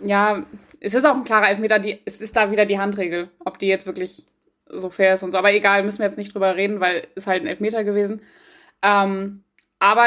[0.00, 0.44] Ja,
[0.80, 1.78] es ist auch ein klarer Elfmeter.
[1.78, 4.26] Die, es ist da wieder die Handregel, ob die jetzt wirklich
[4.66, 5.38] so fair ist und so.
[5.38, 8.22] Aber egal, müssen wir jetzt nicht drüber reden, weil es halt ein Elfmeter gewesen.
[8.82, 9.44] Ähm,
[9.78, 10.06] aber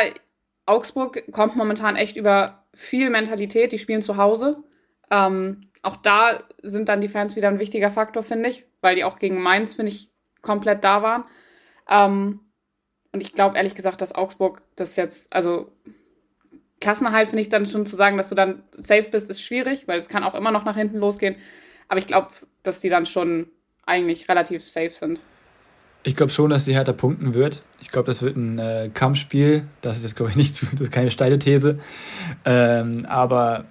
[0.65, 3.71] Augsburg kommt momentan echt über viel Mentalität.
[3.71, 4.63] Die spielen zu Hause.
[5.11, 9.03] Ähm, auch da sind dann die Fans wieder ein wichtiger Faktor, finde ich, weil die
[9.03, 10.09] auch gegen Mainz, finde ich,
[10.41, 11.25] komplett da waren.
[11.89, 12.39] Ähm,
[13.11, 15.71] und ich glaube ehrlich gesagt, dass Augsburg das jetzt, also
[16.79, 19.99] Klassenerhalt finde ich dann schon zu sagen, dass du dann safe bist, ist schwierig, weil
[19.99, 21.35] es kann auch immer noch nach hinten losgehen.
[21.87, 22.29] Aber ich glaube,
[22.63, 23.49] dass die dann schon
[23.85, 25.19] eigentlich relativ safe sind.
[26.05, 27.63] Ich glaube schon, dass die Hertha punkten wird.
[27.81, 29.65] Ich glaube, das wird ein äh, Kampfspiel.
[29.81, 31.79] Das ist jetzt, glaube ich, nicht zu, das ist keine steile These.
[32.45, 33.65] Ähm, aber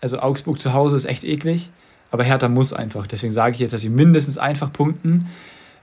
[0.00, 1.70] also Augsburg zu Hause ist echt eklig.
[2.10, 3.06] Aber Hertha muss einfach.
[3.06, 5.28] Deswegen sage ich jetzt, dass sie mindestens einfach punkten.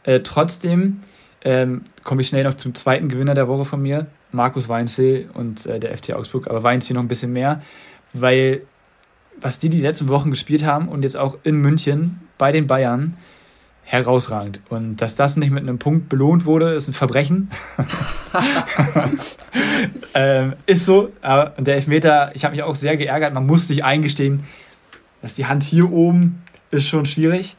[0.04, 1.02] Äh, trotzdem
[1.44, 4.08] ähm, komme ich schnell noch zum zweiten Gewinner der Woche von mir.
[4.32, 6.48] Markus Weinzel und äh, der FT Augsburg.
[6.48, 7.62] Aber Weinzel noch ein bisschen mehr.
[8.14, 8.62] Weil
[9.40, 13.18] was die die letzten Wochen gespielt haben und jetzt auch in München bei den Bayern,
[13.86, 14.60] herausragend.
[14.70, 17.52] Und dass das nicht mit einem Punkt belohnt wurde, ist ein Verbrechen.
[20.16, 21.12] ähm, ist so.
[21.22, 23.34] Aber der Elfmeter, ich habe mich auch sehr geärgert.
[23.34, 24.44] Man muss sich eingestehen,
[25.22, 27.56] dass die Hand hier oben ist schon schwierig.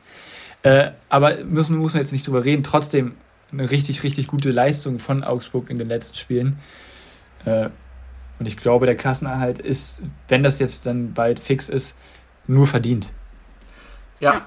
[0.64, 2.64] Äh, aber müssen, muss man jetzt nicht drüber reden.
[2.64, 3.14] Trotzdem
[3.53, 6.59] eine richtig, richtig gute Leistung von Augsburg in den letzten Spielen.
[7.45, 7.68] Äh,
[8.39, 11.97] und ich glaube, der Klassenerhalt ist, wenn das jetzt dann bald fix ist,
[12.49, 13.12] nur verdient.
[14.20, 14.47] Ja,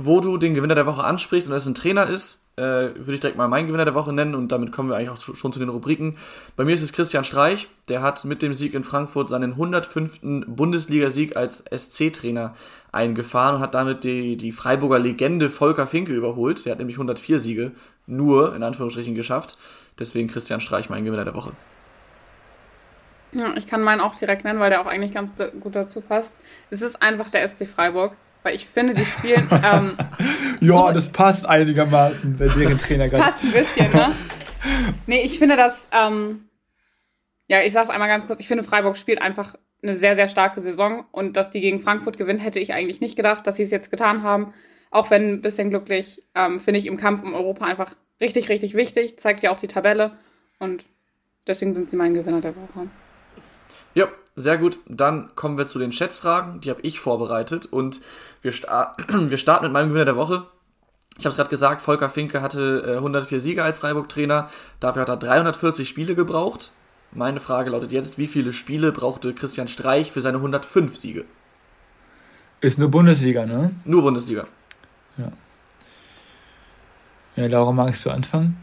[0.00, 2.62] wo du den Gewinner der Woche ansprichst und es ein Trainer ist, äh,
[2.94, 5.16] würde ich direkt mal meinen Gewinner der Woche nennen und damit kommen wir eigentlich auch
[5.16, 6.16] schon zu den Rubriken.
[6.54, 10.20] Bei mir ist es Christian Streich, der hat mit dem Sieg in Frankfurt seinen 105.
[10.46, 12.54] Bundesligasieg als SC-Trainer
[12.92, 16.64] eingefahren und hat damit die, die Freiburger Legende Volker Finke überholt.
[16.64, 17.72] Der hat nämlich 104 Siege
[18.06, 19.58] nur, in Anführungsstrichen, geschafft.
[19.98, 21.52] Deswegen Christian Streich mein Gewinner der Woche.
[23.32, 26.34] Ja, ich kann meinen auch direkt nennen, weil der auch eigentlich ganz gut dazu passt.
[26.70, 28.12] Es ist einfach der SC Freiburg
[28.48, 29.46] weil ich finde, die spielen.
[29.62, 29.96] Ähm,
[30.60, 34.14] ja, so, das passt einigermaßen, wenn deren Trainer Das passt ein bisschen, ne?
[35.06, 35.88] Nee, ich finde das.
[35.92, 36.48] Ähm,
[37.48, 38.40] ja, ich sag's einmal ganz kurz.
[38.40, 42.16] Ich finde, Freiburg spielt einfach eine sehr, sehr starke Saison und dass die gegen Frankfurt
[42.16, 44.52] gewinnen, hätte ich eigentlich nicht gedacht, dass sie es jetzt getan haben.
[44.90, 48.74] Auch wenn ein bisschen glücklich, ähm, finde ich im Kampf um Europa einfach richtig, richtig
[48.74, 49.18] wichtig.
[49.18, 50.12] Zeigt ja auch die Tabelle
[50.58, 50.84] und
[51.46, 52.88] deswegen sind sie mein Gewinner der Woche.
[53.94, 54.08] Ja,
[54.38, 56.60] sehr gut, dann kommen wir zu den Schätzfragen.
[56.60, 58.00] Die habe ich vorbereitet und
[58.42, 60.46] wir, sta wir starten mit meinem Gewinner der Woche.
[61.18, 64.48] Ich habe es gerade gesagt, Volker Finke hatte äh, 104 Siege als Freiburg-Trainer.
[64.78, 66.70] Dafür hat er 340 Spiele gebraucht.
[67.10, 71.24] Meine Frage lautet jetzt, wie viele Spiele brauchte Christian Streich für seine 105 Siege?
[72.60, 73.72] Ist nur Bundesliga, ne?
[73.84, 74.46] Nur Bundesliga.
[75.16, 75.32] Ja.
[77.36, 78.56] Ja, Laura, magst du anfangen?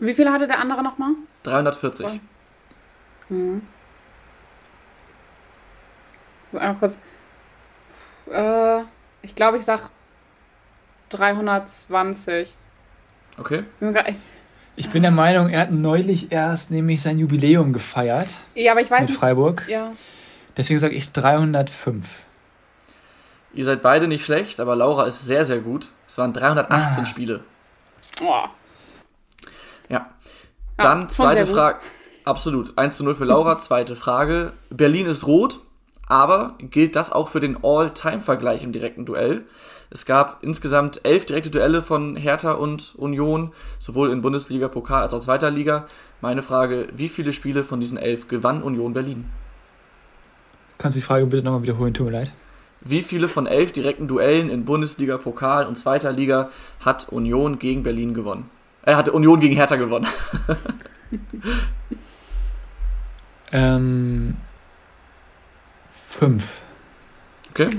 [0.00, 1.10] Wie viele hatte der andere nochmal?
[1.44, 2.20] 340.
[3.28, 3.62] Hm.
[6.52, 6.98] Einmal kurz.
[8.30, 8.80] Äh,
[9.22, 9.90] ich glaube, ich sag
[11.10, 12.56] 320.
[13.38, 13.64] Okay.
[14.76, 18.28] Ich bin der Meinung, er hat neulich erst nämlich sein Jubiläum gefeiert.
[18.54, 19.18] Ja, aber ich weiß mit nicht.
[19.18, 19.66] Freiburg.
[19.68, 19.92] Ja.
[20.56, 22.22] Deswegen sage ich 305.
[23.54, 25.90] Ihr seid beide nicht schlecht, aber Laura ist sehr, sehr gut.
[26.06, 27.06] Es waren 318 ah.
[27.06, 27.40] Spiele.
[28.22, 28.44] Oh.
[29.88, 30.10] Ja.
[30.76, 31.78] Dann ja, zweite Frage.
[32.28, 32.76] Absolut.
[32.76, 33.56] 1 zu 0 für Laura.
[33.56, 34.52] Zweite Frage.
[34.68, 35.60] Berlin ist rot,
[36.06, 39.46] aber gilt das auch für den All-Time-Vergleich im direkten Duell?
[39.88, 45.14] Es gab insgesamt elf direkte Duelle von Hertha und Union, sowohl in Bundesliga, Pokal als
[45.14, 45.86] auch zweiter Liga.
[46.20, 49.24] Meine Frage, wie viele Spiele von diesen elf gewann Union Berlin?
[50.76, 52.30] Kannst du die Frage bitte nochmal wiederholen, tut mir leid.
[52.82, 56.50] Wie viele von elf direkten Duellen in Bundesliga, Pokal und zweiter Liga
[56.80, 58.50] hat Union gegen Berlin gewonnen?
[58.82, 60.06] Er äh, hatte Union gegen Hertha gewonnen.
[63.52, 64.36] Ähm,
[66.08, 66.60] Fünf.
[67.50, 67.76] Okay.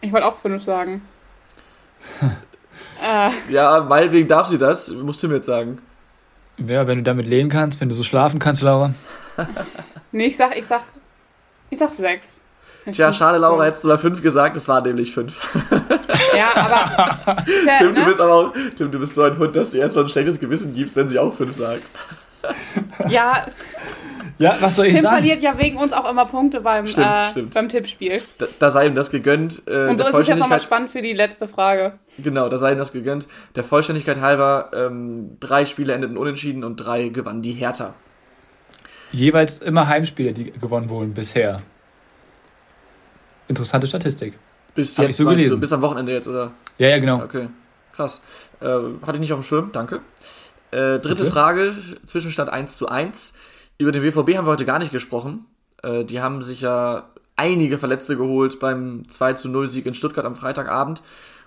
[0.00, 1.02] Ich wollte auch fünf sagen.
[3.00, 3.30] äh.
[3.48, 4.90] Ja, meinetwegen darf sie das.
[4.90, 5.78] Musst du mir jetzt sagen.
[6.58, 8.94] Ja, wenn du damit leben kannst, wenn du so schlafen kannst, Laura.
[10.12, 10.82] nee, ich sag, ich sag,
[11.70, 12.36] ich sag sechs.
[12.90, 15.40] Tja, schade, Laura, hättest du da fünf gesagt, es war nämlich fünf.
[16.36, 17.44] Ja, aber.
[17.78, 18.00] Tim, ne?
[18.00, 20.40] du bist aber auch, Tim, du bist so ein Hund, dass du erstmal ein schlechtes
[20.40, 21.92] Gewissen gibst, wenn sie auch fünf sagt.
[23.08, 23.46] Ja.
[24.38, 25.16] Ja, was soll ich Tim sagen?
[25.16, 27.54] verliert ja wegen uns auch immer Punkte beim, stimmt, äh, stimmt.
[27.54, 28.20] beim Tippspiel.
[28.38, 29.62] Da, da, sei ihm das gegönnt.
[29.66, 31.98] Äh, Und so ist es jetzt nochmal spannend für die letzte Frage.
[32.18, 33.28] Genau, da sei ihm das gegönnt.
[33.54, 37.94] Der Vollständigkeit halber, ähm, drei Spiele endeten unentschieden und drei gewannen die Hertha.
[39.12, 41.62] Jeweils immer Heimspiele, die gewonnen wurden bisher.
[43.46, 44.36] Interessante Statistik.
[44.74, 45.50] Bis jetzt, so gelesen.
[45.50, 46.50] Du, bis am Wochenende jetzt, oder?
[46.78, 47.22] Ja, ja, genau.
[47.22, 47.48] Okay,
[47.92, 48.20] krass.
[48.60, 50.00] Äh, hatte ich nicht auf dem Schirm, danke.
[50.72, 51.26] Äh, dritte Bitte?
[51.26, 53.34] Frage, Zwischenstand 1 zu 1.
[53.78, 55.46] Über den BVB haben wir heute gar nicht gesprochen.
[55.82, 60.24] Äh, die haben sich ja einige Verletzte geholt beim 2 zu 0 Sieg in Stuttgart
[60.24, 61.02] am Freitagabend.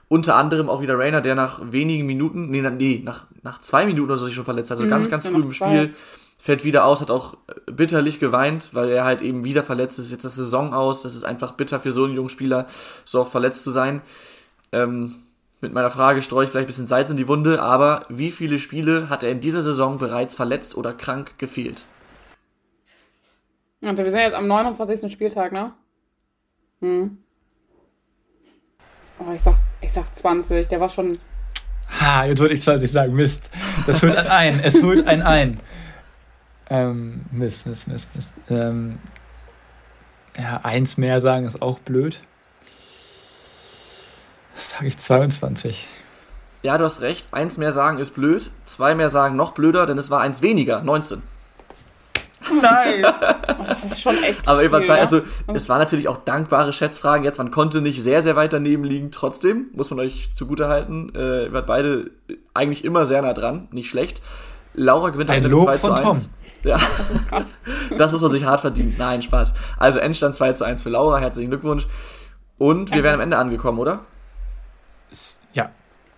[0.10, 4.10] Unter anderem auch wieder Rainer, der nach wenigen Minuten, nee, nee nach, nach zwei Minuten
[4.10, 4.78] oder so sich schon verletzt hat.
[4.78, 5.94] Also mhm, ganz, ganz früh im Spiel.
[6.38, 10.12] Fällt wieder aus, hat auch bitterlich geweint, weil er halt eben wieder verletzt ist.
[10.12, 11.02] Jetzt das Saison aus.
[11.02, 12.68] Das ist einfach bitter für so einen jungen Spieler,
[13.04, 14.02] so oft verletzt zu sein.
[14.72, 15.16] Ähm,
[15.60, 18.60] mit meiner Frage streue ich vielleicht ein bisschen Salz in die Wunde, aber wie viele
[18.60, 21.86] Spiele hat er in dieser Saison bereits verletzt oder krank gefehlt?
[23.82, 25.12] Und wir sind jetzt am 29.
[25.12, 25.74] Spieltag, ne?
[26.82, 27.18] Hm.
[29.20, 30.68] Oh, ich sag, ich sag 20.
[30.68, 31.18] Der war schon.
[32.00, 33.14] Ha, jetzt würde ich 20 sagen.
[33.14, 33.50] Mist.
[33.86, 34.60] Das holt einen ein.
[34.60, 35.60] Es holt einen ein.
[36.70, 38.36] Ähm, Mist, Mist, Mist, Mist.
[38.50, 39.00] Ähm,
[40.38, 42.22] ja, eins mehr sagen ist auch blöd.
[44.56, 45.88] Das sage ich 22.
[46.64, 47.28] Ja, du hast recht.
[47.32, 48.52] Eins mehr sagen ist blöd.
[48.66, 50.82] Zwei mehr sagen noch blöder, denn es war eins weniger.
[50.82, 51.22] 19.
[52.62, 53.06] Nein!
[53.66, 54.48] Das ist schon echt.
[54.48, 55.24] Aber viel, also, ja?
[55.54, 57.24] es waren natürlich auch dankbare Schätzfragen.
[57.24, 59.12] Jetzt, man konnte nicht sehr, sehr weit daneben liegen.
[59.12, 62.12] Trotzdem, muss man euch zugutehalten, äh, ihr wart beide
[62.54, 63.68] eigentlich immer sehr nah dran.
[63.72, 64.22] Nicht schlecht.
[64.74, 66.30] Laura gewinnt am Ende 2 zu 1.
[66.64, 66.78] Ja.
[66.98, 67.56] Das ist krass.
[67.98, 68.96] Das muss man sich hart verdienen.
[68.98, 69.56] Nein, Spaß.
[69.78, 71.18] Also Endstand 2 zu 1 für Laura.
[71.18, 71.88] Herzlichen Glückwunsch.
[72.58, 74.06] Und wir wären am Ende angekommen, oder?
[75.54, 75.72] Ja.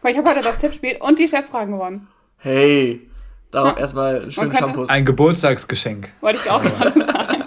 [0.03, 2.07] Ich habe heute das Tippspiel und die Schätzfragen gewonnen.
[2.37, 3.08] Hey,
[3.51, 3.79] darauf ja.
[3.79, 4.89] erstmal einen schönen Shampoos.
[4.89, 6.09] Ein Geburtstagsgeschenk.
[6.21, 7.43] Wollte ich auch gerade sagen.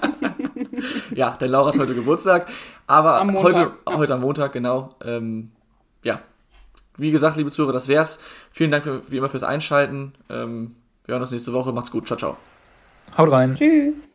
[1.15, 2.49] ja, denn Laura hat heute Geburtstag.
[2.87, 3.97] Aber am heute, ja.
[3.97, 4.91] heute am Montag, genau.
[5.05, 5.51] Ähm,
[6.03, 6.21] ja.
[6.97, 8.21] Wie gesagt, liebe Zuhörer, das wär's.
[8.51, 10.13] Vielen Dank für, wie immer fürs Einschalten.
[10.29, 10.75] Ähm,
[11.05, 11.73] wir hören uns nächste Woche.
[11.73, 12.07] Macht's gut.
[12.07, 12.37] Ciao, ciao.
[13.17, 13.55] Haut rein.
[13.55, 14.09] Tschüss.